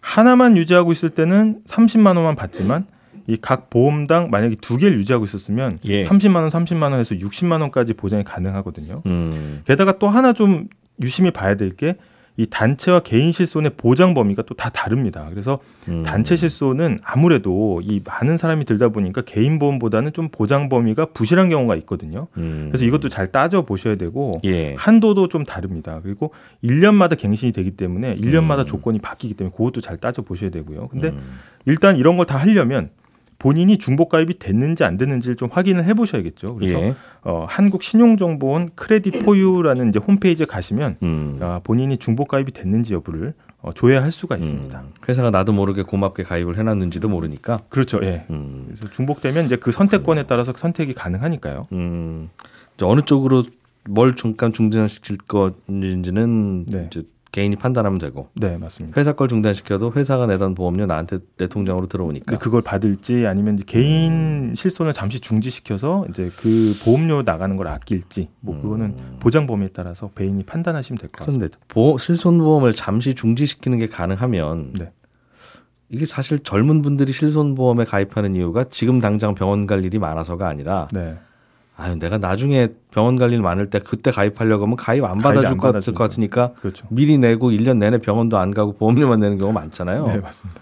하나만 0.00 0.56
유지하고 0.56 0.92
있을 0.92 1.10
때는 1.10 1.60
30만 1.66 2.16
원만 2.16 2.34
받지만 2.36 2.86
이 3.28 3.36
각 3.40 3.70
보험당 3.70 4.30
만약에 4.30 4.54
두 4.60 4.76
개를 4.76 4.98
유지하고 4.98 5.24
있었으면 5.24 5.74
예. 5.84 6.04
30만 6.06 6.36
원, 6.36 6.48
30만 6.48 6.92
원에서 6.92 7.16
60만 7.16 7.60
원까지 7.60 7.94
보장이 7.94 8.22
가능하거든요. 8.22 9.02
음. 9.06 9.62
게다가 9.66 9.98
또 9.98 10.06
하나 10.06 10.32
좀 10.32 10.68
유심히 11.02 11.30
봐야 11.32 11.56
될 11.56 11.70
게 11.76 11.96
이 12.38 12.46
단체와 12.46 13.00
개인 13.00 13.32
실손의 13.32 13.72
보장 13.76 14.12
범위가 14.14 14.42
또 14.42 14.54
다 14.56 14.70
다릅니다. 14.70 15.26
그래서 15.30 15.58
음. 15.88 16.02
단체 16.02 16.36
실손은 16.36 16.98
아무래도 17.02 17.80
이 17.82 18.00
많은 18.04 18.36
사람이 18.36 18.64
들다 18.64 18.88
보니까 18.90 19.22
개인 19.22 19.58
보험보다는 19.58 20.12
좀 20.12 20.28
보장 20.30 20.68
범위가 20.68 21.06
부실한 21.06 21.48
경우가 21.50 21.76
있거든요. 21.76 22.28
음. 22.36 22.68
그래서 22.70 22.84
이것도 22.84 23.08
잘 23.08 23.30
따져 23.32 23.62
보셔야 23.62 23.96
되고 23.96 24.40
예. 24.44 24.74
한도도 24.74 25.28
좀 25.28 25.44
다릅니다. 25.44 26.00
그리고 26.02 26.32
1년마다 26.64 27.18
갱신이 27.18 27.52
되기 27.52 27.72
때문에 27.72 28.16
1년마다 28.16 28.60
음. 28.60 28.66
조건이 28.66 28.98
바뀌기 28.98 29.34
때문에 29.34 29.54
그것도 29.56 29.80
잘 29.80 29.96
따져 29.98 30.22
보셔야 30.22 30.50
되고요. 30.50 30.88
근데 30.88 31.08
음. 31.08 31.38
일단 31.66 31.96
이런 31.96 32.16
걸 32.16 32.26
다 32.26 32.36
하려면 32.36 32.90
본인이 33.38 33.78
중복 33.78 34.08
가입이 34.08 34.38
됐는지 34.38 34.84
안 34.84 34.96
됐는지를 34.96 35.36
좀 35.36 35.48
확인을 35.52 35.84
해 35.84 35.94
보셔야겠죠. 35.94 36.54
그래서 36.54 36.80
예. 36.80 36.94
어, 37.22 37.46
한국 37.48 37.82
신용정보원 37.82 38.70
크레딧 38.74 39.24
포유라는 39.24 39.90
이제 39.90 39.98
홈페이지에 39.98 40.46
가시면 40.46 40.96
음. 41.02 41.38
아, 41.40 41.60
본인이 41.62 41.98
중복 41.98 42.28
가입이 42.28 42.52
됐는지 42.52 42.94
여부를 42.94 43.34
어, 43.60 43.72
조회할 43.72 44.12
수가 44.12 44.36
있습니다. 44.36 44.80
음, 44.80 44.92
회사가 45.08 45.30
나도 45.30 45.52
모르게 45.52 45.82
고맙게 45.82 46.22
가입을 46.22 46.56
해놨는지도 46.58 47.08
모르니까. 47.08 47.62
그렇죠. 47.68 48.00
예. 48.02 48.24
음, 48.30 48.64
그래서 48.68 48.88
중복되면 48.88 49.46
이제 49.46 49.56
그 49.56 49.72
선택권에 49.72 50.24
따라서 50.24 50.52
선택이 50.56 50.94
가능하니까요. 50.94 51.66
음, 51.72 52.30
어느 52.82 53.00
쪽으로 53.02 53.42
뭘 53.88 54.14
잠깐 54.16 54.52
중단시킬 54.52 55.18
건지는 55.18 56.66
네. 56.66 56.88
이제 56.90 57.02
개인이 57.36 57.54
판단하면 57.54 57.98
되고 57.98 58.30
네, 58.32 58.56
맞습니다. 58.56 58.98
회사 58.98 59.12
걸 59.12 59.28
중단시켜도 59.28 59.92
회사가 59.94 60.26
내던 60.26 60.54
보험료 60.54 60.86
나한테 60.86 61.18
내 61.36 61.46
통장으로 61.48 61.86
들어오니까. 61.86 62.38
그걸 62.38 62.62
받을지 62.62 63.26
아니면 63.26 63.56
이제 63.56 63.64
개인 63.66 64.54
실손을 64.56 64.94
잠시 64.94 65.20
중지시켜서 65.20 66.06
이제 66.08 66.30
그 66.38 66.74
보험료 66.82 67.20
나가는 67.20 67.54
걸 67.58 67.68
아낄지 67.68 68.30
뭐 68.40 68.58
그거는 68.62 68.96
보장 69.20 69.46
범위에 69.46 69.68
따라서 69.74 70.08
개인이 70.16 70.42
판단하시면 70.44 70.96
될 70.98 71.10
것 71.10 71.26
같습니다. 71.26 71.48
그런데 71.48 71.66
보험, 71.68 71.98
실손보험을 71.98 72.72
잠시 72.74 73.12
중지시키는 73.14 73.76
게 73.80 73.86
가능하면 73.86 74.72
네. 74.78 74.92
이게 75.90 76.06
사실 76.06 76.38
젊은 76.38 76.80
분들이 76.80 77.12
실손보험에 77.12 77.84
가입하는 77.84 78.34
이유가 78.34 78.64
지금 78.70 78.98
당장 78.98 79.34
병원 79.34 79.66
갈 79.66 79.84
일이 79.84 79.98
많아서가 79.98 80.48
아니라 80.48 80.88
네. 80.90 81.18
아유 81.76 81.96
내가 81.98 82.16
나중에 82.18 82.68
병원 82.90 83.16
갈 83.16 83.32
일 83.32 83.42
많을 83.42 83.68
때 83.68 83.78
그때 83.80 84.10
가입하려고 84.10 84.64
하면 84.64 84.76
가입 84.76 85.04
안 85.04 85.18
받아줄 85.18 85.46
안 85.46 85.58
것 85.58 85.72
같을. 85.72 85.92
것 85.94 86.04
같으니까 86.04 86.52
그렇죠. 86.60 86.86
미리 86.90 87.18
내고 87.18 87.50
1년 87.50 87.76
내내 87.78 87.98
병원도 87.98 88.38
안 88.38 88.52
가고 88.52 88.72
보험료만 88.72 89.20
내는 89.20 89.38
경우가 89.38 89.60
많잖아요. 89.60 90.04
네, 90.06 90.16
맞습니다. 90.18 90.60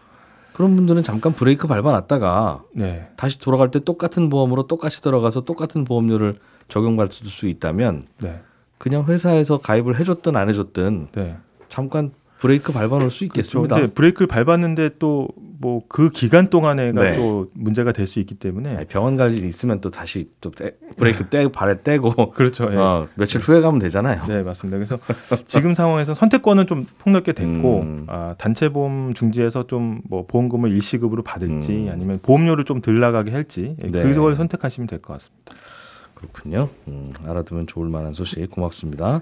그런 0.54 0.74
분들은 0.76 1.02
잠깐 1.02 1.32
브레이크 1.32 1.66
밟아놨다가 1.68 2.62
네. 2.74 3.08
다시 3.16 3.38
돌아갈 3.38 3.70
때 3.70 3.80
똑같은 3.80 4.28
보험으로 4.30 4.66
똑같이 4.66 5.02
들어가서 5.02 5.42
똑같은 5.44 5.84
보험료를 5.84 6.38
적용받을 6.68 7.12
수 7.12 7.46
있다면 7.46 8.06
네. 8.20 8.40
그냥 8.78 9.04
회사에서 9.06 9.58
가입을 9.58 9.98
해줬든 9.98 10.36
안 10.36 10.48
해줬든 10.48 11.08
네. 11.12 11.36
잠깐 11.68 12.12
브레이크 12.38 12.72
밟아놓을 12.72 13.10
수 13.10 13.24
있겠습니다. 13.24 13.74
그렇죠. 13.74 13.86
근데 13.88 13.94
브레이크를 13.94 14.26
밟았는데 14.26 14.90
또 14.98 15.28
뭐 15.58 15.82
그 15.88 16.10
기간 16.10 16.48
동안에가 16.50 17.02
네. 17.02 17.16
또 17.16 17.48
문제가 17.54 17.92
될 17.92 18.06
수 18.06 18.18
있기 18.20 18.34
때문에 18.34 18.84
병원 18.86 19.16
갈일 19.16 19.44
있으면 19.44 19.80
또 19.80 19.90
다시 19.90 20.28
또 20.40 20.50
떼- 20.50 20.74
브레이크 20.96 21.28
떼고 21.28 21.50
발에 21.52 21.82
떼고 21.82 22.30
그렇죠. 22.32 22.68
예. 22.72 22.76
어, 22.76 23.06
며칠 23.14 23.40
후에 23.40 23.60
가면 23.60 23.78
되잖아요. 23.80 24.24
네, 24.26 24.42
맞습니다. 24.42 24.76
그래서 24.78 24.98
지금 25.46 25.74
상황에서 25.74 26.14
선택권은 26.14 26.66
좀 26.66 26.86
폭넓게 26.98 27.32
됐고 27.32 27.80
음. 27.80 28.04
아, 28.08 28.34
단체 28.38 28.68
보험 28.68 29.14
중지해서 29.14 29.66
좀 29.66 30.00
뭐 30.08 30.26
보험금을 30.26 30.70
일시급으로 30.72 31.22
받을지 31.22 31.72
음. 31.72 31.88
아니면 31.92 32.18
보험료를 32.22 32.64
좀 32.64 32.80
덜 32.80 32.98
나가게 33.00 33.30
할지 33.30 33.76
예, 33.82 33.86
네. 33.90 34.02
그걸 34.02 34.34
선택하시면 34.34 34.86
될 34.88 35.00
것 35.00 35.14
같습니다. 35.14 35.54
그렇군요. 36.14 36.68
음, 36.88 37.10
알아두면 37.26 37.66
좋을 37.66 37.88
만한 37.88 38.12
소식 38.14 38.50
고맙습니다. 38.50 39.20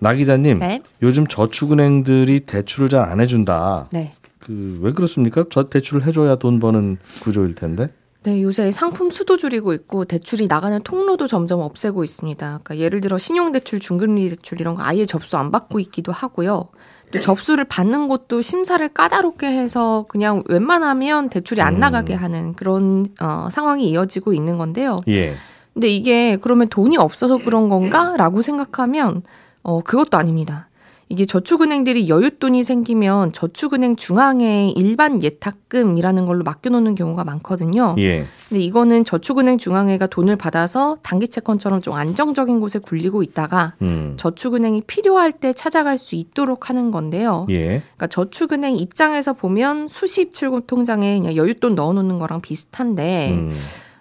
나 0.00 0.14
기자님, 0.14 0.60
네. 0.60 0.80
요즘 1.02 1.26
저축은행들이 1.26 2.40
대출을 2.40 2.88
잘 2.88 3.04
안 3.10 3.20
해준다. 3.20 3.88
네. 3.90 4.12
그 4.48 4.78
왜 4.80 4.92
그렇습니까? 4.92 5.44
저 5.50 5.68
대출을 5.68 6.06
해줘야 6.06 6.36
돈 6.36 6.58
버는 6.58 6.96
구조일 7.20 7.54
텐데. 7.54 7.90
네, 8.24 8.42
요새 8.42 8.70
상품 8.70 9.10
수도 9.10 9.36
줄이고 9.36 9.72
있고 9.74 10.04
대출이 10.04 10.48
나가는 10.48 10.82
통로도 10.82 11.26
점점 11.28 11.60
없애고 11.60 12.02
있습니다. 12.02 12.46
그러니까 12.46 12.78
예를 12.78 13.00
들어 13.00 13.16
신용대출, 13.16 13.78
중금리 13.78 14.28
대출 14.30 14.60
이런 14.60 14.74
거 14.74 14.82
아예 14.82 15.06
접수 15.06 15.36
안 15.36 15.50
받고 15.50 15.78
있기도 15.80 16.10
하고요. 16.10 16.68
또 17.12 17.20
접수를 17.20 17.64
받는 17.64 18.08
곳도 18.08 18.42
심사를 18.42 18.86
까다롭게 18.88 19.46
해서 19.46 20.04
그냥 20.08 20.42
웬만하면 20.48 21.30
대출이 21.30 21.62
안 21.62 21.76
음. 21.76 21.80
나가게 21.80 22.14
하는 22.14 22.54
그런 22.54 23.06
어, 23.20 23.48
상황이 23.50 23.88
이어지고 23.88 24.32
있는 24.32 24.58
건데요. 24.58 25.00
예. 25.08 25.34
근데 25.72 25.88
이게 25.88 26.36
그러면 26.36 26.68
돈이 26.68 26.96
없어서 26.96 27.38
그런 27.38 27.68
건가라고 27.68 28.42
생각하면 28.42 29.22
어 29.62 29.80
그것도 29.82 30.16
아닙니다. 30.18 30.67
이게 31.10 31.24
저축은행들이 31.24 32.06
여윳돈이 32.08 32.64
생기면 32.64 33.32
저축은행 33.32 33.96
중앙에 33.96 34.72
일반 34.76 35.22
예탁금이라는 35.22 36.26
걸로 36.26 36.44
맡겨놓는 36.44 36.94
경우가 36.94 37.24
많거든요. 37.24 37.94
예. 37.98 38.24
근데 38.48 38.62
이거는 38.62 39.04
저축은행 39.04 39.58
중앙회가 39.58 40.06
돈을 40.06 40.36
받아서 40.36 40.98
단기 41.02 41.28
채권처럼 41.28 41.80
좀 41.80 41.94
안정적인 41.94 42.60
곳에 42.60 42.78
굴리고 42.78 43.22
있다가 43.22 43.74
음. 43.82 44.14
저축은행이 44.18 44.82
필요할 44.82 45.32
때 45.32 45.52
찾아갈 45.52 45.96
수 45.98 46.14
있도록 46.14 46.68
하는 46.68 46.90
건데요. 46.90 47.46
예. 47.50 47.64
그러니까 47.80 48.06
저축은행 48.08 48.76
입장에서 48.76 49.32
보면 49.32 49.88
수시 49.88 50.22
입출금 50.22 50.62
통장에 50.66 51.18
그냥 51.18 51.34
여윳돈 51.34 51.74
넣어놓는 51.74 52.18
거랑 52.18 52.40
비슷한데 52.42 53.30
음. 53.32 53.52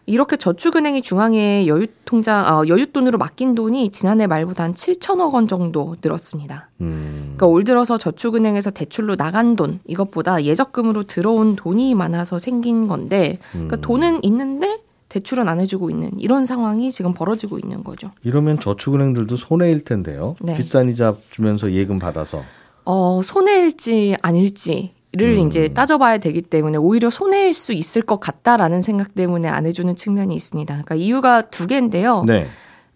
이렇게 0.08 0.38
저축은행이 0.38 1.02
중앙에 1.02 1.68
여유 1.68 1.86
통장 2.06 2.46
어, 2.46 2.62
여윳돈으로 2.64 3.18
맡긴 3.18 3.56
돈이 3.56 3.92
지난해 3.92 4.26
말보다 4.26 4.64
한 4.64 4.74
7천억 4.74 5.34
원 5.34 5.50
정도 5.50 5.98
늘었습니다. 6.02 6.70
음. 6.80 7.36
그러니까 7.36 7.48
올 7.48 7.66
들어서 7.66 7.98
저축은행에서 7.98 8.72
대출로 8.72 9.18
나간 9.18 9.58
돈 9.58 9.82
이것보다 9.86 10.46
예적금으로 10.46 11.04
들어온 11.04 11.58
돈이 11.58 11.94
많아서 11.94 12.40
생긴 12.40 12.88
건데 12.88 13.40
그러니까 13.52 13.76
음. 13.76 13.82
돈은 13.82 14.24
있는데 14.24 14.80
대출은 15.10 15.50
안 15.50 15.60
해주고 15.60 15.90
있는 15.90 16.12
이런 16.18 16.46
상황이 16.46 16.90
지금 16.90 17.14
벌어지고 17.14 17.60
있는 17.60 17.84
거죠. 17.84 18.12
이러면 18.24 18.62
저축은행들도 18.62 19.36
손해일 19.36 19.84
텐데요. 19.84 20.38
네. 20.40 20.56
비싼 20.56 20.90
이자 20.90 21.16
주면서 21.32 21.72
예금 21.74 22.00
받아서. 22.00 22.44
어, 22.86 23.22
손해일지 23.22 24.16
아닐지 24.22 24.94
를 25.14 25.38
음. 25.38 25.48
이제 25.48 25.70
따져봐야 25.70 26.18
되기 26.18 26.42
때문에 26.42 26.78
오히려 26.78 27.10
손해일 27.10 27.54
수 27.54 27.72
있을 27.72 28.02
것 28.02 28.20
같다라는 28.20 28.82
생각 28.82 29.16
때문에 29.16 29.48
안 29.48 29.66
해주는 29.66 29.96
측면이 29.96 30.36
있습니다. 30.36 30.74
그러니까 30.74 30.96
이유가 30.96 31.42
두 31.42 31.66
개인데요. 31.66 32.24
네. 32.28 32.46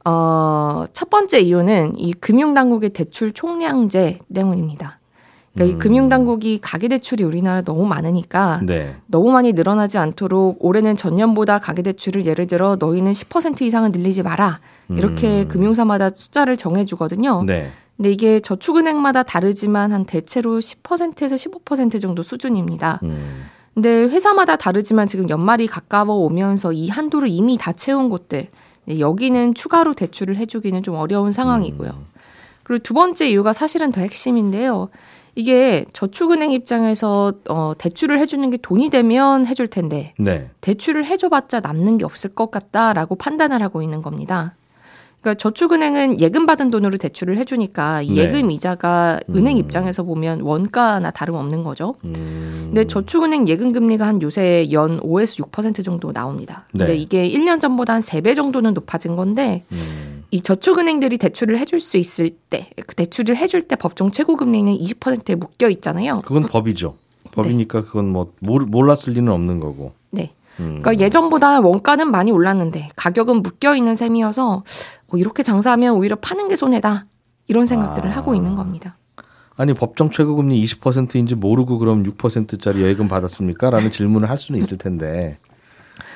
어, 0.03 0.83
첫 0.91 1.09
번째 1.09 1.39
이유는 1.39 1.93
이 1.97 2.13
금융당국의 2.13 2.89
대출 2.89 3.31
총량제 3.31 4.19
때문입니다. 4.33 4.99
그러니까 5.53 5.73
음. 5.73 5.77
이 5.77 5.81
금융당국이 5.81 6.59
가계대출이 6.59 7.23
우리나라 7.23 7.61
너무 7.61 7.85
많으니까 7.85 8.61
네. 8.63 8.95
너무 9.07 9.31
많이 9.31 9.53
늘어나지 9.53 9.97
않도록 9.97 10.57
올해는 10.59 10.97
전년보다 10.97 11.59
가계대출을 11.59 12.25
예를 12.25 12.47
들어 12.47 12.77
너희는 12.77 13.11
10% 13.13 13.61
이상은 13.61 13.91
늘리지 13.91 14.23
마라. 14.23 14.59
이렇게 14.89 15.43
음. 15.43 15.47
금융사마다 15.47 16.09
숫자를 16.13 16.57
정해주거든요. 16.57 17.43
네. 17.45 17.69
근데 18.01 18.13
이게 18.13 18.39
저축은행마다 18.39 19.21
다르지만 19.21 19.93
한 19.93 20.05
대체로 20.05 20.57
10%에서 20.57 21.35
15% 21.35 22.01
정도 22.01 22.23
수준입니다. 22.23 22.99
음. 23.03 23.43
근데 23.75 24.05
회사마다 24.05 24.55
다르지만 24.55 25.05
지금 25.05 25.29
연말이 25.29 25.67
가까워 25.67 26.15
오면서 26.15 26.73
이 26.73 26.89
한도를 26.89 27.29
이미 27.29 27.59
다 27.59 27.71
채운 27.71 28.09
곳들 28.09 28.47
네, 28.85 28.99
여기는 28.99 29.53
추가로 29.53 29.93
대출을 29.93 30.37
해주기는 30.37 30.81
좀 30.81 30.95
어려운 30.95 31.31
상황이고요. 31.31 31.91
그리고 32.63 32.81
두 32.81 32.95
번째 32.95 33.29
이유가 33.29 33.53
사실은 33.53 33.91
더 33.91 34.01
핵심인데요. 34.01 34.89
이게 35.35 35.85
저축은행 35.93 36.53
입장에서 36.53 37.33
어, 37.49 37.73
대출을 37.77 38.17
해주는 38.17 38.49
게 38.49 38.57
돈이 38.57 38.89
되면 38.89 39.45
해줄 39.45 39.67
텐데 39.67 40.15
네. 40.17 40.49
대출을 40.61 41.05
해줘봤자 41.05 41.59
남는 41.59 41.99
게 41.99 42.05
없을 42.05 42.33
것 42.33 42.49
같다라고 42.49 43.13
판단을 43.13 43.61
하고 43.61 43.83
있는 43.83 44.01
겁니다. 44.01 44.55
그러니까 45.21 45.35
저축은행은 45.35 46.19
예금 46.19 46.45
받은 46.47 46.71
돈으로 46.71 46.97
대출을 46.97 47.37
해주니까 47.37 48.01
이 48.01 48.13
네. 48.13 48.23
예금 48.23 48.49
이자가 48.49 49.19
은행 49.29 49.55
음. 49.55 49.59
입장에서 49.59 50.03
보면 50.03 50.41
원가나 50.41 51.11
다름없는 51.11 51.63
거죠. 51.63 51.95
음. 52.05 52.63
근데 52.67 52.85
저축은행 52.85 53.47
예금 53.47 53.71
금리가 53.71 54.05
한 54.07 54.21
요새 54.23 54.67
연 54.71 54.99
5에서 55.01 55.45
6% 55.51 55.83
정도 55.85 56.11
나옵니다. 56.11 56.65
근데 56.71 56.87
네. 56.87 56.95
이게 56.97 57.29
1년 57.29 57.59
전보다 57.59 57.93
한 57.93 58.01
3배 58.01 58.35
정도는 58.35 58.73
높아진 58.73 59.15
건데 59.15 59.63
음. 59.71 60.23
이 60.31 60.41
저축은행들이 60.41 61.17
대출을 61.17 61.59
해줄 61.59 61.81
수 61.81 61.97
있을 61.97 62.31
때, 62.49 62.69
그 62.87 62.95
대출을 62.95 63.35
해줄 63.35 63.63
때 63.63 63.75
법정 63.75 64.11
최고 64.11 64.37
금리는 64.37 64.73
20%에 64.73 65.35
묶여 65.35 65.67
있잖아요. 65.69 66.21
그건 66.25 66.43
법이죠. 66.43 66.95
법이니까 67.33 67.83
그건 67.83 68.07
뭐 68.11 68.31
몰- 68.39 68.65
몰랐을 68.65 69.13
리는 69.13 69.29
없는 69.31 69.59
거고. 69.59 69.91
네. 70.09 70.31
음. 70.61 70.79
그러니까 70.81 71.03
예전보다 71.05 71.59
원가는 71.59 72.09
많이 72.09 72.31
올랐는데 72.31 72.89
가격은 72.95 73.41
묶여 73.43 73.75
있는 73.75 73.95
셈이어서 73.95 74.63
어, 75.11 75.17
이렇게 75.17 75.43
장사하면 75.43 75.95
오히려 75.95 76.15
파는 76.15 76.47
게 76.47 76.55
손해다. 76.55 77.05
이런 77.47 77.65
생각들을 77.65 78.09
아. 78.11 78.15
하고 78.15 78.33
있는 78.33 78.55
겁니다. 78.55 78.97
아니 79.57 79.73
법정 79.73 80.09
최고금리 80.09 80.63
20%인지 80.63 81.35
모르고 81.35 81.77
그럼 81.77 82.03
6%짜리 82.03 82.81
예금 82.81 83.07
받았습니까? 83.07 83.69
라는 83.69 83.91
질문을 83.91 84.29
할 84.29 84.39
수는 84.39 84.59
있을 84.59 84.77
텐데 84.77 85.37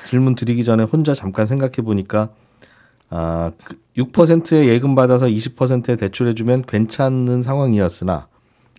질문 0.06 0.34
드리기 0.34 0.64
전에 0.64 0.82
혼자 0.82 1.14
잠깐 1.14 1.46
생각해 1.46 1.76
보니까 1.84 2.30
아, 3.10 3.52
그 3.62 3.78
6%의 3.98 4.68
예금 4.68 4.94
받아서 4.94 5.26
20%의 5.26 5.96
대출해 5.96 6.34
주면 6.34 6.62
괜찮은 6.62 7.42
상황이었으나 7.42 8.26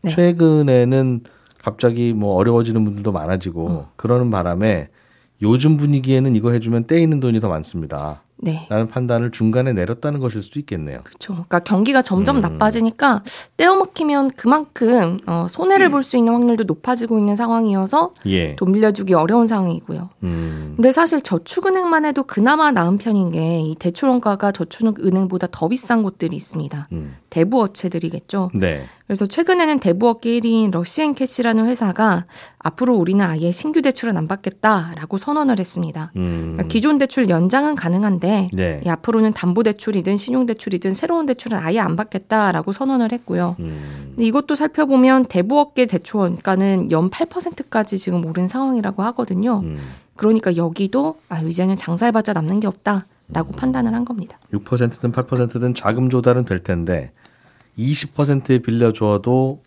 네. 0.03 0.11
최근에는 0.11 1.21
갑자기 1.59 2.13
뭐 2.13 2.35
어려워지는 2.35 2.83
분들도 2.83 3.11
많아지고 3.11 3.87
그러는 3.95 4.31
바람에 4.31 4.89
요즘 5.41 5.77
분위기에는 5.77 6.35
이거 6.35 6.51
해주면 6.51 6.87
떼이는 6.87 7.19
돈이 7.19 7.39
더 7.39 7.47
많습니다. 7.47 8.21
네. 8.37 8.67
라는 8.69 8.87
판단을 8.87 9.31
중간에 9.31 9.73
내렸다는 9.73 10.19
것일 10.19 10.41
수도 10.41 10.59
있겠네요. 10.59 10.99
그렇죠. 11.03 11.33
그러니까 11.33 11.59
경기가 11.59 12.01
점점 12.01 12.37
음. 12.37 12.41
나빠지니까 12.41 13.23
떼어먹히면 13.57 14.31
그만큼 14.31 15.19
어, 15.25 15.47
손해를 15.49 15.89
볼수 15.89 16.17
있는 16.17 16.33
확률도 16.33 16.63
높아지고 16.65 17.17
있는 17.17 17.35
상황이어서 17.35 18.13
예. 18.27 18.55
돈 18.55 18.71
빌려주기 18.71 19.13
어려운 19.13 19.47
상황이고요. 19.47 20.09
음. 20.23 20.73
근데 20.75 20.91
사실 20.91 21.21
저축은행만 21.21 22.05
해도 22.05 22.23
그나마 22.23 22.71
나은 22.71 22.97
편인 22.97 23.31
게 23.31 23.47
이 23.57 23.75
대출 23.75 24.09
원가가 24.09 24.51
저축은행보다 24.51 25.47
더 25.51 25.67
비싼 25.67 26.03
곳들이 26.03 26.35
있습니다. 26.35 26.87
음. 26.91 27.15
대부 27.29 27.61
업체들이겠죠. 27.63 28.51
네. 28.53 28.83
그래서 29.07 29.25
최근에는 29.25 29.79
대부업계 29.79 30.39
1위인 30.39 30.71
러시앤캐시라는 30.71 31.65
회사가 31.65 32.25
앞으로 32.59 32.95
우리는 32.95 33.23
아예 33.23 33.51
신규 33.53 33.81
대출은 33.81 34.17
안 34.17 34.27
받겠다라고 34.27 35.17
선언을 35.17 35.59
했습니다. 35.59 36.11
음. 36.17 36.51
그러니까 36.55 36.63
기존 36.67 36.97
대출 36.97 37.29
연장은 37.29 37.75
가능한데 37.75 38.49
네. 38.51 38.81
이 38.85 38.89
앞으로는 38.89 39.31
담보 39.31 39.63
대출이든 39.63 40.17
신용 40.17 40.45
대출이든 40.45 40.93
새로운 40.93 41.25
대출은 41.25 41.57
아예 41.57 41.79
안 41.79 41.95
받겠다라고 41.95 42.73
선언을 42.73 43.13
했고요. 43.13 43.55
음. 43.59 44.07
근데 44.09 44.25
이것도 44.25 44.55
살펴보면 44.55 45.25
대부업계 45.25 45.85
대출 45.85 46.19
원가는 46.19 46.91
연 46.91 47.09
8%까지 47.09 47.97
지금 47.97 48.25
오른 48.25 48.47
상황이라고 48.47 49.03
하거든요. 49.03 49.61
음. 49.63 49.77
그러니까 50.17 50.57
여기도 50.57 51.15
아 51.29 51.39
이제는 51.39 51.77
장사해봤자 51.77 52.33
남는 52.33 52.59
게 52.59 52.67
없다 52.67 53.05
라고 53.29 53.51
판단을 53.51 53.93
한 53.93 54.03
겁니다. 54.03 54.37
6%든 54.53 55.11
8%든 55.11 55.75
자금 55.75 56.09
조달은 56.09 56.45
될 56.45 56.59
텐데 56.59 57.11
20%에 57.77 58.59
빌려줘도 58.59 59.61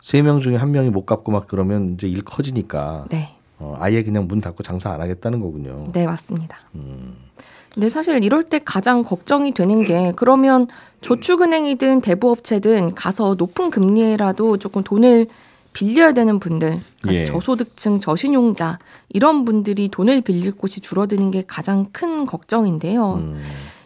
세명 0.00 0.40
중에 0.40 0.56
한 0.56 0.70
명이 0.70 0.90
못 0.90 1.06
갚고 1.06 1.32
막 1.32 1.46
그러면 1.46 1.94
이제 1.94 2.06
일 2.06 2.22
커지니까 2.22 3.06
네, 3.10 3.36
어, 3.58 3.76
아예 3.78 4.02
그냥 4.02 4.26
문 4.26 4.40
닫고 4.40 4.62
장사 4.62 4.92
안 4.92 5.00
하겠다는 5.00 5.40
거군요. 5.40 5.88
네 5.92 6.06
맞습니다. 6.06 6.58
근데 7.72 7.88
사실 7.88 8.22
이럴 8.24 8.42
때 8.44 8.58
가장 8.58 9.04
걱정이 9.04 9.52
되는 9.52 9.84
게 9.84 10.12
그러면 10.16 10.66
저축은행이든 11.02 12.00
대부업체든 12.00 12.94
가서 12.94 13.34
높은 13.34 13.70
금리에라도 13.70 14.56
조금 14.56 14.82
돈을 14.82 15.26
빌려야 15.72 16.12
되는 16.12 16.38
분들, 16.38 16.80
그러니까 17.02 17.20
예. 17.20 17.26
저소득층, 17.26 17.98
저신용자 17.98 18.78
이런 19.10 19.44
분들이 19.44 19.90
돈을 19.90 20.22
빌릴 20.22 20.52
곳이 20.52 20.80
줄어드는 20.80 21.30
게 21.30 21.44
가장 21.46 21.88
큰 21.92 22.24
걱정인데요. 22.24 23.16
음. 23.16 23.42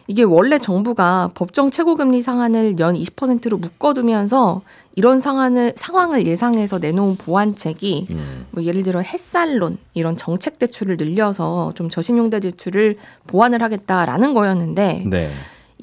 이게 0.07 0.23
원래 0.23 0.59
정부가 0.59 1.31
법정 1.33 1.71
최고금리 1.71 2.21
상한을 2.21 2.79
연 2.79 2.95
20%로 2.95 3.57
묶어두면서 3.57 4.61
이런 4.95 5.19
상한을 5.19 5.73
상황을 5.75 6.27
예상해서 6.27 6.79
내놓은 6.79 7.15
보완책이 7.15 8.07
음. 8.09 8.45
뭐 8.51 8.63
예를 8.63 8.83
들어 8.83 8.99
햇살론 8.99 9.77
이런 9.93 10.17
정책 10.17 10.59
대출을 10.59 10.97
늘려서 10.97 11.73
좀 11.75 11.89
저신용대 11.89 12.41
대출을 12.41 12.97
보완을 13.27 13.63
하겠다라는 13.63 14.33
거였는데 14.33 15.05
네. 15.07 15.29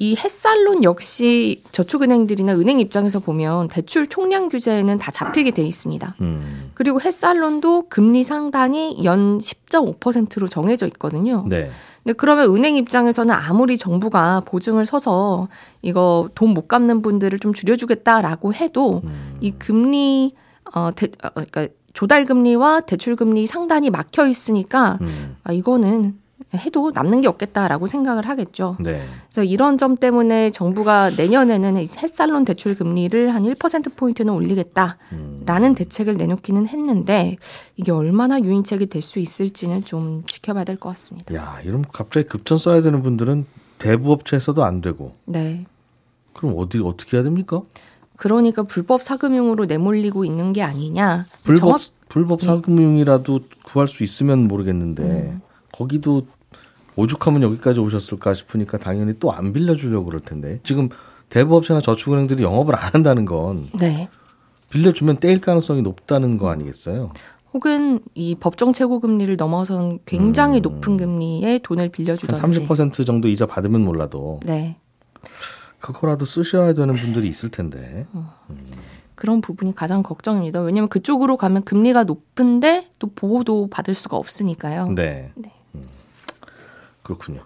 이 0.01 0.15
햇살론 0.15 0.83
역시 0.83 1.61
저축은행들이나 1.73 2.53
은행 2.53 2.79
입장에서 2.79 3.19
보면 3.19 3.67
대출 3.67 4.07
총량 4.07 4.47
규제에는 4.47 4.97
다 4.97 5.11
잡히게 5.11 5.51
돼 5.51 5.61
있습니다. 5.63 6.15
음. 6.21 6.71
그리고 6.73 7.01
햇살론도 7.01 7.87
금리 7.89 8.23
상단이 8.23 9.03
연 9.03 9.39
10.5%로 9.39 10.47
정해져 10.47 10.87
있거든요. 10.87 11.45
네. 11.49 11.69
근데 12.09 12.13
그러면 12.17 12.55
은행 12.55 12.75
입장에서는 12.75 13.33
아무리 13.35 13.77
정부가 13.77 14.39
보증을 14.41 14.87
서서 14.87 15.47
이거 15.83 16.27
돈 16.33 16.49
못 16.49 16.67
갚는 16.67 17.03
분들을 17.03 17.37
좀 17.37 17.53
줄여주겠다라고 17.53 18.55
해도 18.55 19.01
음. 19.03 19.37
이 19.39 19.51
금리 19.51 20.33
어, 20.73 20.89
대, 20.95 21.09
어 21.23 21.29
그러니까 21.29 21.67
조달 21.93 22.25
금리와 22.25 22.81
대출 22.81 23.15
금리 23.15 23.45
상단이 23.45 23.91
막혀 23.91 24.25
있으니까 24.25 24.97
음. 25.01 25.35
아, 25.43 25.53
이거는 25.53 26.17
해도 26.55 26.91
남는 26.93 27.21
게 27.21 27.27
없겠다라고 27.27 27.85
생각을 27.87 28.27
하겠죠. 28.27 28.75
네. 28.79 29.01
그래서 29.27 29.43
이런 29.43 29.77
점 29.77 29.95
때문에 29.97 30.49
정부가 30.49 31.11
내년에는 31.11 31.77
이 31.77 31.87
햇살론 32.01 32.43
대출 32.45 32.75
금리를 32.75 33.33
한 33.33 33.43
1% 33.43 33.95
포인트는 33.95 34.33
올리겠다라는 34.33 34.97
음. 35.13 35.75
대책을 35.75 36.15
내놓기는 36.17 36.65
했는데 36.67 37.35
이게 37.75 37.91
얼마나 37.91 38.39
유인책이 38.41 38.87
될 38.87 39.01
수 39.03 39.19
있을지는 39.19 39.83
좀 39.85 40.23
지켜봐야 40.25 40.63
될 40.65 40.77
것 40.77 40.89
같습니다. 40.89 41.33
야, 41.35 41.59
이런 41.63 41.83
갑자기 41.91 42.27
급전 42.27 42.57
써야 42.57 42.81
되는 42.81 43.01
분들은 43.03 43.45
대부업체에서도 43.77 44.63
안 44.63 44.81
되고 44.81 45.15
네. 45.25 45.65
그럼 46.33 46.55
어디 46.57 46.79
어떻게 46.79 47.17
해야 47.17 47.23
됩니까? 47.23 47.61
그러니까 48.17 48.63
불법 48.63 49.01
사금융으로 49.03 49.65
내몰리고 49.65 50.25
있는 50.25 50.51
게 50.51 50.61
아니냐. 50.63 51.25
불법 51.43 51.61
정확- 51.79 51.91
불법 52.09 52.41
사금융이라도 52.41 53.39
구할 53.63 53.87
수 53.87 54.03
있으면 54.03 54.47
모르겠는데 54.47 55.37
거기도 55.71 56.25
오죽하면 56.99 57.41
여기까지 57.43 57.79
오셨을까 57.79 58.33
싶으니까 58.33 58.77
당연히 58.77 59.17
또 59.19 59.31
안 59.31 59.53
빌려주려고 59.53 60.05
그럴 60.05 60.19
텐데 60.19 60.59
지금 60.63 60.89
대부업체나 61.29 61.81
저축은행들이 61.81 62.43
영업을 62.43 62.75
안 62.75 62.93
한다는 62.93 63.25
건 63.25 63.69
네. 63.79 64.09
빌려주면 64.69 65.19
떼일 65.19 65.39
가능성이 65.41 65.81
높다는 65.81 66.37
거 66.37 66.49
아니겠어요? 66.49 67.11
혹은 67.53 67.99
이 68.13 68.35
법정 68.35 68.73
최고 68.73 68.99
금리를 68.99 69.35
넘어선 69.37 69.99
굉장히 70.05 70.61
높은 70.61 70.97
금리에 70.97 71.59
돈을 71.59 71.81
음. 71.81 71.85
한 71.85 71.91
빌려주던지. 71.91 72.67
30% 72.67 73.05
정도 73.05 73.27
이자 73.27 73.45
받으면 73.45 73.81
몰라도 73.81 74.39
네. 74.45 74.77
그거라도 75.79 76.25
쓰셔야 76.25 76.73
되는 76.73 76.95
분들이 76.95 77.27
있을 77.29 77.49
텐데. 77.49 78.05
그런 79.15 79.41
부분이 79.41 79.73
가장 79.75 80.03
걱정입니다. 80.03 80.61
왜냐하면 80.61 80.89
그쪽으로 80.89 81.37
가면 81.37 81.63
금리가 81.63 82.03
높은데 82.03 82.89
또 82.99 83.07
보호도 83.07 83.69
받을 83.69 83.93
수가 83.93 84.17
없으니까요. 84.17 84.89
네. 84.89 85.31
네. 85.35 85.51
음. 87.13 87.15
그렇군요. 87.17 87.41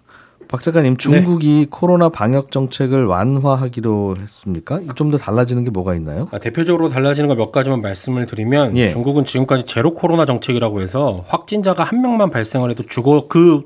박 0.49 0.61
작가님, 0.61 0.97
중국이 0.97 1.67
코로나 1.71 2.09
방역 2.09 2.51
정책을 2.51 3.05
완화하기로 3.05 4.17
했습니까? 4.19 4.81
좀 4.95 5.09
더 5.09 5.17
달라지는 5.17 5.63
게 5.63 5.71
뭐가 5.71 5.95
있나요? 5.95 6.27
아, 6.31 6.37
대표적으로 6.37 6.89
달라지는 6.89 7.29
거몇 7.29 7.51
가지만 7.51 7.81
말씀을 7.81 8.25
드리면 8.25 8.75
예. 8.77 8.89
중국은 8.89 9.25
지금까지 9.25 9.65
제로 9.65 9.93
코로나 9.93 10.25
정책이라고 10.25 10.81
해서 10.81 11.23
확진자가 11.27 11.83
한 11.83 12.01
명만 12.01 12.29
발생을 12.29 12.69
해도 12.69 12.83
주거 12.85 13.27
그 13.27 13.63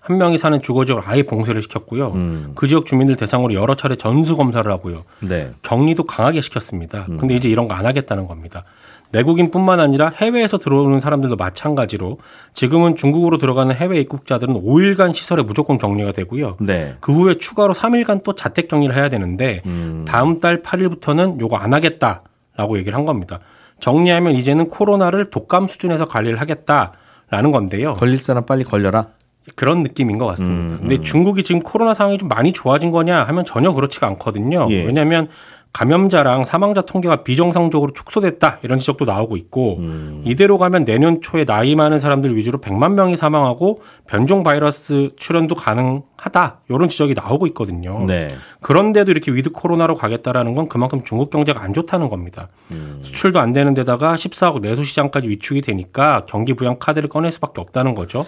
한 0.00 0.16
명이 0.16 0.38
사는 0.38 0.58
주거 0.62 0.86
지역을 0.86 1.02
아예 1.04 1.22
봉쇄를 1.22 1.60
시켰고요. 1.60 2.12
음. 2.14 2.52
그 2.54 2.66
지역 2.66 2.86
주민들 2.86 3.16
대상으로 3.16 3.52
여러 3.52 3.74
차례 3.74 3.94
전수 3.96 4.38
검사를 4.38 4.70
하고요. 4.72 5.04
네. 5.20 5.50
격리도 5.60 6.04
강하게 6.04 6.40
시켰습니다. 6.40 7.04
음. 7.10 7.18
근데 7.18 7.34
이제 7.34 7.50
이런 7.50 7.68
거 7.68 7.74
안 7.74 7.84
하겠다는 7.84 8.26
겁니다. 8.26 8.64
내국인뿐만 9.10 9.80
아니라 9.80 10.12
해외에서 10.14 10.58
들어오는 10.58 11.00
사람들도 11.00 11.36
마찬가지로 11.36 12.18
지금은 12.52 12.96
중국으로 12.96 13.38
들어가는 13.38 13.74
해외 13.74 14.00
입국자들은 14.00 14.54
5일간 14.54 15.14
시설에 15.14 15.42
무조건 15.42 15.78
격리가 15.78 16.12
되고요. 16.12 16.56
네. 16.60 16.94
그 17.00 17.12
후에 17.12 17.38
추가로 17.38 17.74
3일간 17.74 18.22
또 18.22 18.34
자택 18.34 18.68
격리를 18.68 18.94
해야 18.94 19.08
되는데 19.08 19.62
음. 19.66 20.04
다음 20.06 20.40
달 20.40 20.62
8일부터는 20.62 21.40
요거 21.40 21.56
안 21.56 21.72
하겠다라고 21.72 22.78
얘기를 22.78 22.96
한 22.96 23.04
겁니다. 23.04 23.40
정리하면 23.80 24.34
이제는 24.34 24.68
코로나를 24.68 25.30
독감 25.30 25.68
수준에서 25.68 26.06
관리를 26.06 26.40
하겠다라는 26.40 27.50
건데요. 27.52 27.94
걸릴 27.94 28.18
사람 28.18 28.44
빨리 28.44 28.64
걸려라. 28.64 29.08
그런 29.54 29.82
느낌인 29.82 30.18
것 30.18 30.26
같습니다. 30.26 30.74
음, 30.74 30.80
근데 30.80 30.96
음. 30.96 31.02
중국이 31.02 31.42
지금 31.42 31.60
코로나 31.60 31.94
상황이 31.94 32.18
좀 32.18 32.28
많이 32.28 32.52
좋아진 32.52 32.90
거냐 32.90 33.24
하면 33.24 33.44
전혀 33.44 33.72
그렇지가 33.72 34.06
않거든요. 34.08 34.66
예. 34.70 34.84
왜냐하면 34.84 35.28
감염자랑 35.72 36.44
사망자 36.44 36.80
통계가 36.80 37.22
비정상적으로 37.22 37.92
축소됐다 37.92 38.58
이런 38.62 38.78
지적도 38.78 39.04
나오고 39.04 39.36
있고 39.36 39.76
음. 39.78 40.22
이대로 40.24 40.58
가면 40.58 40.84
내년 40.84 41.20
초에 41.20 41.44
나이 41.44 41.76
많은 41.76 41.98
사람들 41.98 42.36
위주로 42.36 42.60
100만 42.60 42.94
명이 42.94 43.16
사망하고 43.16 43.82
변종 44.08 44.42
바이러스 44.42 45.10
출현도 45.16 45.54
가능하다 45.54 46.60
이런 46.68 46.88
지적이 46.88 47.14
나오고 47.14 47.46
있거든요. 47.48 48.04
네. 48.06 48.34
그런데도 48.60 49.10
이렇게 49.10 49.30
with 49.30 49.50
코로나로 49.50 49.94
가겠다라는 49.94 50.54
건 50.54 50.68
그만큼 50.68 51.04
중국 51.04 51.30
경제가 51.30 51.62
안 51.62 51.74
좋다는 51.74 52.08
겁니다. 52.08 52.48
음. 52.72 52.98
수출도 53.02 53.38
안 53.38 53.52
되는 53.52 53.74
데다가 53.74 54.14
14억 54.14 54.60
내수 54.60 54.82
시장까지 54.84 55.28
위축이 55.28 55.60
되니까 55.60 56.24
경기 56.26 56.54
부양 56.54 56.78
카드를 56.78 57.08
꺼낼 57.08 57.30
수밖에 57.30 57.60
없다는 57.60 57.94
거죠. 57.94 58.26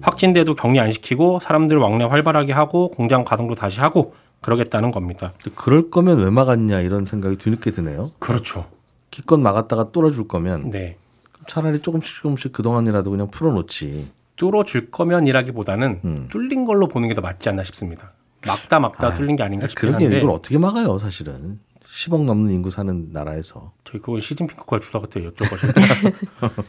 확진돼도 0.00 0.54
격리 0.54 0.80
안 0.80 0.90
시키고 0.90 1.40
사람들 1.40 1.76
왕래 1.76 2.04
활발하게 2.04 2.52
하고 2.52 2.90
공장 2.90 3.24
가동도 3.24 3.54
다시 3.54 3.80
하고 3.80 4.14
그러겠다는 4.42 4.90
겁니다. 4.90 5.32
그럴 5.54 5.90
거면 5.90 6.18
왜 6.18 6.28
막았냐 6.30 6.80
이런 6.80 7.06
생각이 7.06 7.36
뒤늦게 7.36 7.70
드네요. 7.70 8.10
그렇죠. 8.18 8.66
기껏 9.10 9.38
막았다가 9.38 9.90
뚫어줄 9.92 10.28
거면 10.28 10.70
네. 10.70 10.96
차라리 11.46 11.80
조금씩 11.80 12.22
조금씩 12.22 12.52
그동안이라도 12.52 13.10
그냥 13.10 13.30
풀어놓지. 13.30 14.10
뚫어줄 14.36 14.90
거면이라기보다는 14.90 16.00
음. 16.04 16.28
뚫린 16.30 16.64
걸로 16.64 16.88
보는 16.88 17.08
게 17.08 17.14
더 17.14 17.20
맞지 17.20 17.48
않나 17.48 17.62
싶습니다. 17.64 18.12
막다 18.46 18.80
막다 18.80 19.06
아, 19.08 19.14
뚫린 19.14 19.36
게 19.36 19.42
아닌가 19.44 19.68
싶긴 19.68 19.88
그러게 19.88 20.04
한데 20.06 20.18
이걸 20.18 20.30
어떻게 20.30 20.58
막아요 20.58 20.98
사실은. 20.98 21.60
10억 21.92 22.24
넘는 22.24 22.50
인구 22.50 22.70
사는 22.70 23.08
나라에서. 23.12 23.72
저희 23.84 24.00
그건 24.00 24.20
시진핑 24.20 24.56
국가 24.56 24.78
주다가 24.78 25.06
때 25.08 25.20
여쭤보셨죠. 25.20 26.14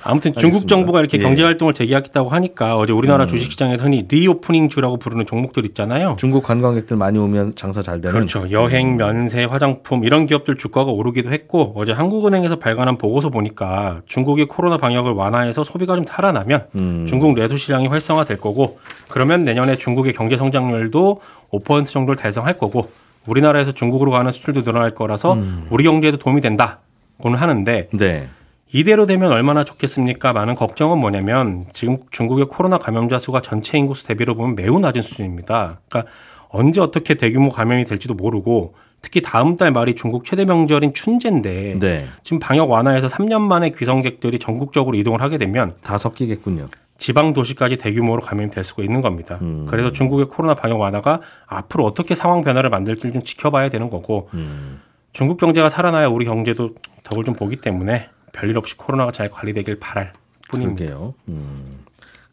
아무튼 0.03 0.33
중국. 0.35 0.67
정부가 0.67 0.99
이렇게 0.99 1.17
예. 1.17 1.21
경제 1.21 1.43
활동을 1.43 1.73
재개하겠다고 1.73 2.27
하니까 2.29 2.77
어제 2.77 2.91
우리나라 2.91 3.25
주식시장에서 3.25 3.85
흔히 3.85 4.05
reopening 4.09 4.67
주라고 4.67 4.97
부르는 4.97 5.25
종목들 5.25 5.65
있잖아요. 5.67 6.17
중국 6.19 6.43
관광객들 6.43 6.97
많이 6.97 7.19
오면 7.19 7.55
장사 7.55 7.81
잘 7.81 8.01
되는. 8.01 8.13
그렇죠. 8.13 8.51
여행, 8.51 8.97
면세, 8.97 9.45
화장품 9.45 10.03
이런 10.03 10.25
기업들 10.25 10.57
주가가 10.57 10.91
오르기도 10.91 11.31
했고 11.31 11.71
어제 11.77 11.93
한국은행에서 11.93 12.57
발간한 12.57 12.97
보고서 12.97 13.29
보니까 13.29 14.01
중국이 14.05 14.45
코로나 14.45 14.75
방역을 14.75 15.13
완화해서 15.13 15.63
소비가 15.63 15.95
좀 15.95 16.03
살아나면 16.05 16.67
음. 16.75 17.05
중국 17.07 17.33
내수 17.33 17.55
시장이 17.55 17.87
활성화될 17.87 18.41
거고 18.41 18.79
그러면 19.07 19.45
내년에 19.45 19.77
중국의 19.77 20.11
경제 20.11 20.35
성장률도 20.35 21.21
5% 21.53 21.85
정도를 21.85 22.17
달성할 22.17 22.57
거고 22.57 22.89
우리나라에서 23.27 23.71
중국으로 23.71 24.11
가는 24.11 24.31
수출도 24.31 24.63
늘어날 24.63 24.93
거라서 24.93 25.37
우리 25.69 25.83
경제에도 25.83 26.17
도움이 26.17 26.41
된다고는 26.41 27.37
하는데 27.37 27.89
네. 27.93 28.29
이대로 28.71 29.05
되면 29.05 29.31
얼마나 29.31 29.63
좋겠습니까? 29.63 30.33
많은 30.33 30.55
걱정은 30.55 30.97
뭐냐면 30.97 31.65
지금 31.73 31.99
중국의 32.09 32.47
코로나 32.47 32.79
감염자 32.79 33.19
수가 33.19 33.41
전체 33.41 33.77
인구 33.77 33.93
수 33.93 34.07
대비로 34.07 34.35
보면 34.35 34.55
매우 34.55 34.79
낮은 34.79 35.01
수준입니다. 35.01 35.79
그러니까 35.87 36.11
언제 36.49 36.81
어떻게 36.81 37.13
대규모 37.13 37.49
감염이 37.49 37.85
될지도 37.85 38.15
모르고 38.15 38.73
특히 39.03 39.21
다음 39.21 39.57
달 39.57 39.71
말이 39.71 39.95
중국 39.95 40.25
최대 40.25 40.45
명절인 40.45 40.93
춘제인데 40.93 41.77
네. 41.77 42.07
지금 42.23 42.39
방역 42.39 42.71
완화에서 42.71 43.07
3년 43.07 43.41
만에 43.41 43.71
귀성객들이 43.71 44.39
전국적으로 44.39 44.97
이동을 44.97 45.21
하게 45.21 45.37
되면 45.37 45.75
다 45.81 45.97
섞이겠군요. 45.99 46.67
지방 46.97 47.33
도시까지 47.33 47.77
대규모로 47.77 48.21
감염이 48.21 48.49
될 48.49 48.63
수가 48.63 48.83
있는 48.83 49.01
겁니다. 49.01 49.39
음. 49.41 49.65
그래서 49.69 49.91
중국의 49.91 50.27
코로나 50.27 50.53
방역 50.53 50.79
완화가 50.79 51.21
앞으로 51.47 51.85
어떻게 51.85 52.15
상황 52.15 52.43
변화를 52.43 52.69
만들지 52.69 53.11
좀 53.11 53.23
지켜봐야 53.23 53.69
되는 53.69 53.89
거고 53.89 54.29
음. 54.33 54.79
중국 55.11 55.37
경제가 55.37 55.69
살아나야 55.69 56.07
우리 56.07 56.25
경제도 56.25 56.71
덕을 57.03 57.23
좀 57.23 57.35
보기 57.35 57.57
때문에 57.57 58.09
별일 58.31 58.57
없이 58.57 58.77
코로나가 58.77 59.11
잘 59.11 59.29
관리되길 59.29 59.79
바랄 59.79 60.11
뿐입니다. 60.49 60.85
그러게요. 60.85 61.13
음. 61.27 61.83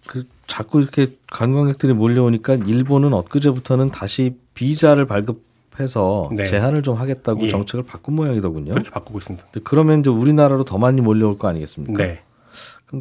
그 0.06 0.26
자꾸 0.46 0.80
이렇게 0.80 1.12
관광객들이 1.30 1.92
몰려오니까 1.92 2.54
일본은 2.54 3.12
엊그제부터는 3.12 3.90
다시 3.90 4.36
비자를 4.54 5.06
발급해서 5.06 6.30
네. 6.32 6.44
제한을 6.44 6.82
좀 6.82 6.96
하겠다고 6.96 7.42
예. 7.44 7.48
정책을 7.48 7.84
바꾼 7.84 8.16
모양이더군요. 8.16 8.72
그렇게 8.72 8.90
바꾸고 8.90 9.18
있습니다. 9.18 9.46
그러면 9.62 10.00
이제 10.00 10.10
우리나라로 10.10 10.64
더 10.64 10.78
많이 10.78 11.00
몰려올 11.00 11.38
거 11.38 11.48
아니겠습니까? 11.48 12.02
네, 12.02 12.22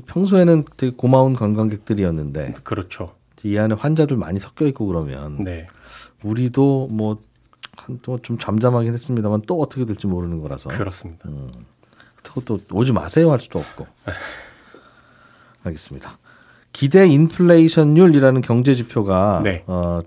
평소에는 0.06 0.66
되게 0.78 0.96
고마운 0.96 1.34
관광객들이었는데 1.34 2.56
그렇죠. 2.64 3.16
이 3.44 3.58
안에 3.58 3.76
환자들 3.76 4.18
많이 4.18 4.40
섞여 4.40 4.68
있고 4.68 4.86
그러면 4.86 5.44
네, 5.44 5.68
우리도 6.24 6.90
뭐 6.92 7.18
뭐좀 8.06 8.38
잠잠하긴 8.38 8.94
했습니다만 8.94 9.44
또 9.48 9.60
어떻게 9.62 9.86
될지 9.86 10.08
모르는 10.08 10.40
거라서 10.40 10.70
그렇습니다. 10.70 11.30
그렇다고 12.16 12.42
또 12.42 12.60
오지 12.72 12.92
마세요 12.92 13.32
할 13.32 13.40
수도 13.40 13.60
없고. 13.60 13.88
알겠습니다. 15.64 16.18
기대 16.72 17.08
인플레이션율이라는 17.08 18.42
경제 18.42 18.74
지표가 18.74 19.42
네. 19.44 19.64
어, 19.68 20.02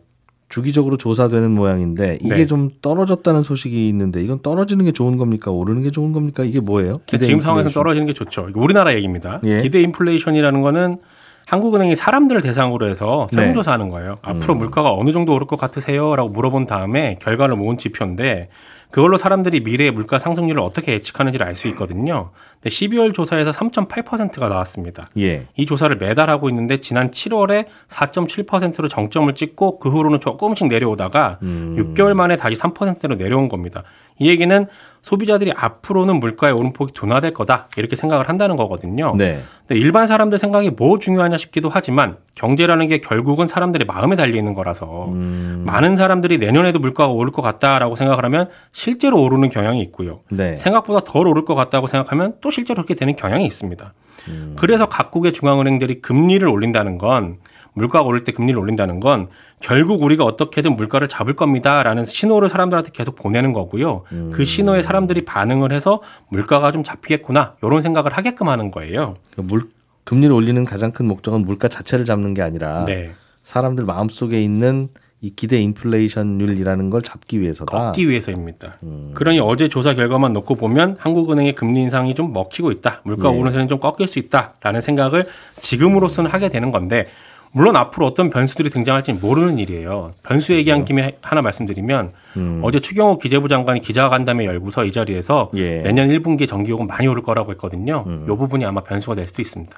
주기적으로 0.52 0.98
조사되는 0.98 1.50
모양인데 1.50 2.18
이게 2.20 2.34
네. 2.34 2.46
좀 2.46 2.68
떨어졌다는 2.82 3.42
소식이 3.42 3.88
있는데 3.88 4.20
이건 4.22 4.42
떨어지는 4.42 4.84
게 4.84 4.92
좋은 4.92 5.16
겁니까? 5.16 5.50
오르는 5.50 5.82
게 5.82 5.90
좋은 5.90 6.12
겁니까? 6.12 6.44
이게 6.44 6.60
뭐예요? 6.60 7.00
지금 7.06 7.40
상황에서 7.40 7.70
떨어지는 7.70 8.06
게 8.06 8.12
좋죠. 8.12 8.50
우리나라 8.54 8.94
얘기입니다. 8.94 9.40
예. 9.44 9.62
기대 9.62 9.80
인플레이션이라는 9.80 10.60
거는 10.60 10.98
한국은행이 11.46 11.96
사람들을 11.96 12.42
대상으로 12.42 12.86
해서 12.86 13.28
네. 13.32 13.36
설문조사하는 13.36 13.88
거예요. 13.88 14.18
앞으로 14.20 14.54
물가가 14.54 14.92
어느 14.92 15.12
정도 15.12 15.34
오를 15.34 15.46
것 15.46 15.58
같으세요? 15.58 16.14
라고 16.16 16.28
물어본 16.28 16.66
다음에 16.66 17.16
결과를 17.22 17.56
모은 17.56 17.78
지표인데 17.78 18.50
그걸로 18.90 19.16
사람들이 19.16 19.60
미래의 19.60 19.90
물가 19.90 20.18
상승률을 20.18 20.60
어떻게 20.60 20.92
예측하는지를 20.92 21.46
알 21.46 21.56
수 21.56 21.66
있거든요. 21.68 22.28
근데 22.62 22.74
12월 22.76 23.12
조사에서 23.12 23.50
3.8%가 23.50 24.48
나왔습니다. 24.48 25.04
예. 25.18 25.46
이 25.56 25.66
조사를 25.66 25.96
매달 25.96 26.30
하고 26.30 26.48
있는데 26.48 26.78
지난 26.78 27.10
7월에 27.10 27.66
4.7%로 27.88 28.88
정점을 28.88 29.34
찍고 29.34 29.80
그 29.80 29.90
후로는 29.90 30.20
조금씩 30.20 30.68
내려오다가 30.68 31.38
음. 31.42 31.74
6개월 31.76 32.14
만에 32.14 32.36
다시 32.36 32.54
3%로 32.54 33.16
내려온 33.16 33.48
겁니다. 33.48 33.82
이 34.18 34.28
얘기는 34.28 34.66
소비자들이 35.02 35.52
앞으로는 35.56 36.20
물가의 36.20 36.54
오름폭이 36.54 36.92
둔화될 36.92 37.34
거다 37.34 37.68
이렇게 37.76 37.96
생각을 37.96 38.28
한다는 38.28 38.54
거거든요. 38.54 39.14
네. 39.16 39.40
근데 39.66 39.80
일반 39.80 40.06
사람들 40.06 40.38
생각이 40.38 40.70
뭐 40.70 40.98
중요하냐 40.98 41.36
싶기도 41.38 41.68
하지만 41.68 42.18
경제라는 42.36 42.86
게 42.86 42.98
결국은 42.98 43.48
사람들의 43.48 43.84
마음에 43.86 44.14
달려 44.14 44.36
있는 44.36 44.54
거라서 44.54 45.06
음. 45.08 45.64
많은 45.66 45.96
사람들이 45.96 46.38
내년에도 46.38 46.78
물가가 46.78 47.10
오를 47.10 47.32
것 47.32 47.42
같다라고 47.42 47.96
생각을 47.96 48.24
하면 48.26 48.48
실제로 48.70 49.20
오르는 49.22 49.48
경향이 49.48 49.80
있고요. 49.82 50.20
네. 50.30 50.56
생각보다 50.56 51.00
덜 51.00 51.26
오를 51.26 51.44
것 51.44 51.56
같다고 51.56 51.88
생각하면 51.88 52.34
또 52.40 52.50
실제로 52.52 52.76
그렇게 52.76 52.94
되는 52.94 53.16
경향이 53.16 53.44
있습니다. 53.46 53.92
음. 54.28 54.56
그래서 54.58 54.88
각국의 54.88 55.32
중앙은행들이 55.32 56.00
금리를 56.00 56.46
올린다는 56.46 56.98
건 56.98 57.38
물가가 57.74 58.04
오를 58.04 58.22
때 58.24 58.32
금리를 58.32 58.58
올린다는 58.58 59.00
건 59.00 59.28
결국 59.60 60.02
우리가 60.02 60.24
어떻게든 60.24 60.76
물가를 60.76 61.08
잡을 61.08 61.34
겁니다라는 61.34 62.04
신호를 62.04 62.48
사람들한테 62.48 62.90
계속 62.92 63.16
보내는 63.16 63.52
거고요. 63.52 64.02
음. 64.12 64.30
그 64.32 64.44
신호에 64.44 64.82
사람들이 64.82 65.24
반응을 65.24 65.72
해서 65.72 66.02
물가가 66.28 66.72
좀 66.72 66.84
잡히겠구나 66.84 67.56
이런 67.62 67.80
생각을 67.80 68.12
하게끔 68.12 68.48
하는 68.48 68.70
거예요. 68.70 69.14
그물 69.34 69.68
금리를 70.04 70.34
올리는 70.34 70.64
가장 70.64 70.92
큰 70.92 71.06
목적은 71.06 71.44
물가 71.44 71.68
자체를 71.68 72.04
잡는 72.04 72.34
게 72.34 72.42
아니라 72.42 72.84
네, 72.84 73.12
사람들 73.42 73.84
마음속에 73.84 74.42
있는 74.42 74.88
이 75.22 75.30
기대 75.36 75.56
인플레이션율이라는 75.58 76.90
걸 76.90 77.02
잡기 77.02 77.40
위해서다. 77.40 77.78
꺾기 77.78 78.08
위해서입니다. 78.08 78.78
음. 78.82 79.12
그러니 79.14 79.38
어제 79.38 79.68
조사 79.68 79.94
결과만 79.94 80.32
놓고 80.32 80.56
보면 80.56 80.96
한국은행의 80.98 81.54
금리 81.54 81.80
인상이 81.80 82.16
좀 82.16 82.32
먹히고 82.32 82.72
있다. 82.72 83.02
물가 83.04 83.30
네. 83.30 83.38
오르세는 83.38 83.68
좀 83.68 83.78
꺾일 83.78 84.08
수 84.08 84.18
있다라는 84.18 84.80
생각을 84.80 85.24
지금으로서는 85.60 86.28
하게 86.28 86.48
되는 86.48 86.72
건데 86.72 87.06
물론 87.52 87.76
앞으로 87.76 88.06
어떤 88.06 88.30
변수들이 88.30 88.70
등장할지는 88.70 89.20
모르는 89.20 89.60
일이에요. 89.60 90.14
변수 90.24 90.54
얘기한 90.54 90.84
김에 90.84 91.18
하나 91.20 91.40
말씀드리면 91.40 92.10
음. 92.38 92.60
어제 92.64 92.80
추경호 92.80 93.18
기재부 93.18 93.46
장관이 93.46 93.80
기자간담회 93.80 94.44
열고서 94.46 94.84
이 94.86 94.90
자리에서 94.90 95.52
예. 95.54 95.78
음. 95.78 95.82
내년 95.84 96.08
1분기에 96.08 96.48
전기요금 96.48 96.88
많이 96.88 97.06
오를 97.06 97.22
거라고 97.22 97.52
했거든요. 97.52 98.04
이 98.24 98.26
부분이 98.26 98.64
아마 98.64 98.82
변수가 98.82 99.14
될 99.14 99.28
수도 99.28 99.40
있습니다. 99.40 99.76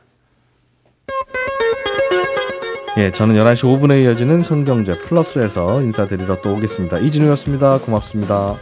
예, 2.96 3.11
저는 3.11 3.35
11시 3.35 3.64
5분에 3.64 4.04
이어지는 4.04 4.42
손경제 4.42 4.92
플러스에서 4.92 5.83
인사드리러 5.83 6.40
또 6.42 6.54
오겠습니다. 6.54 6.98
이진우였습니다. 6.98 7.78
고맙습니다. 7.78 8.57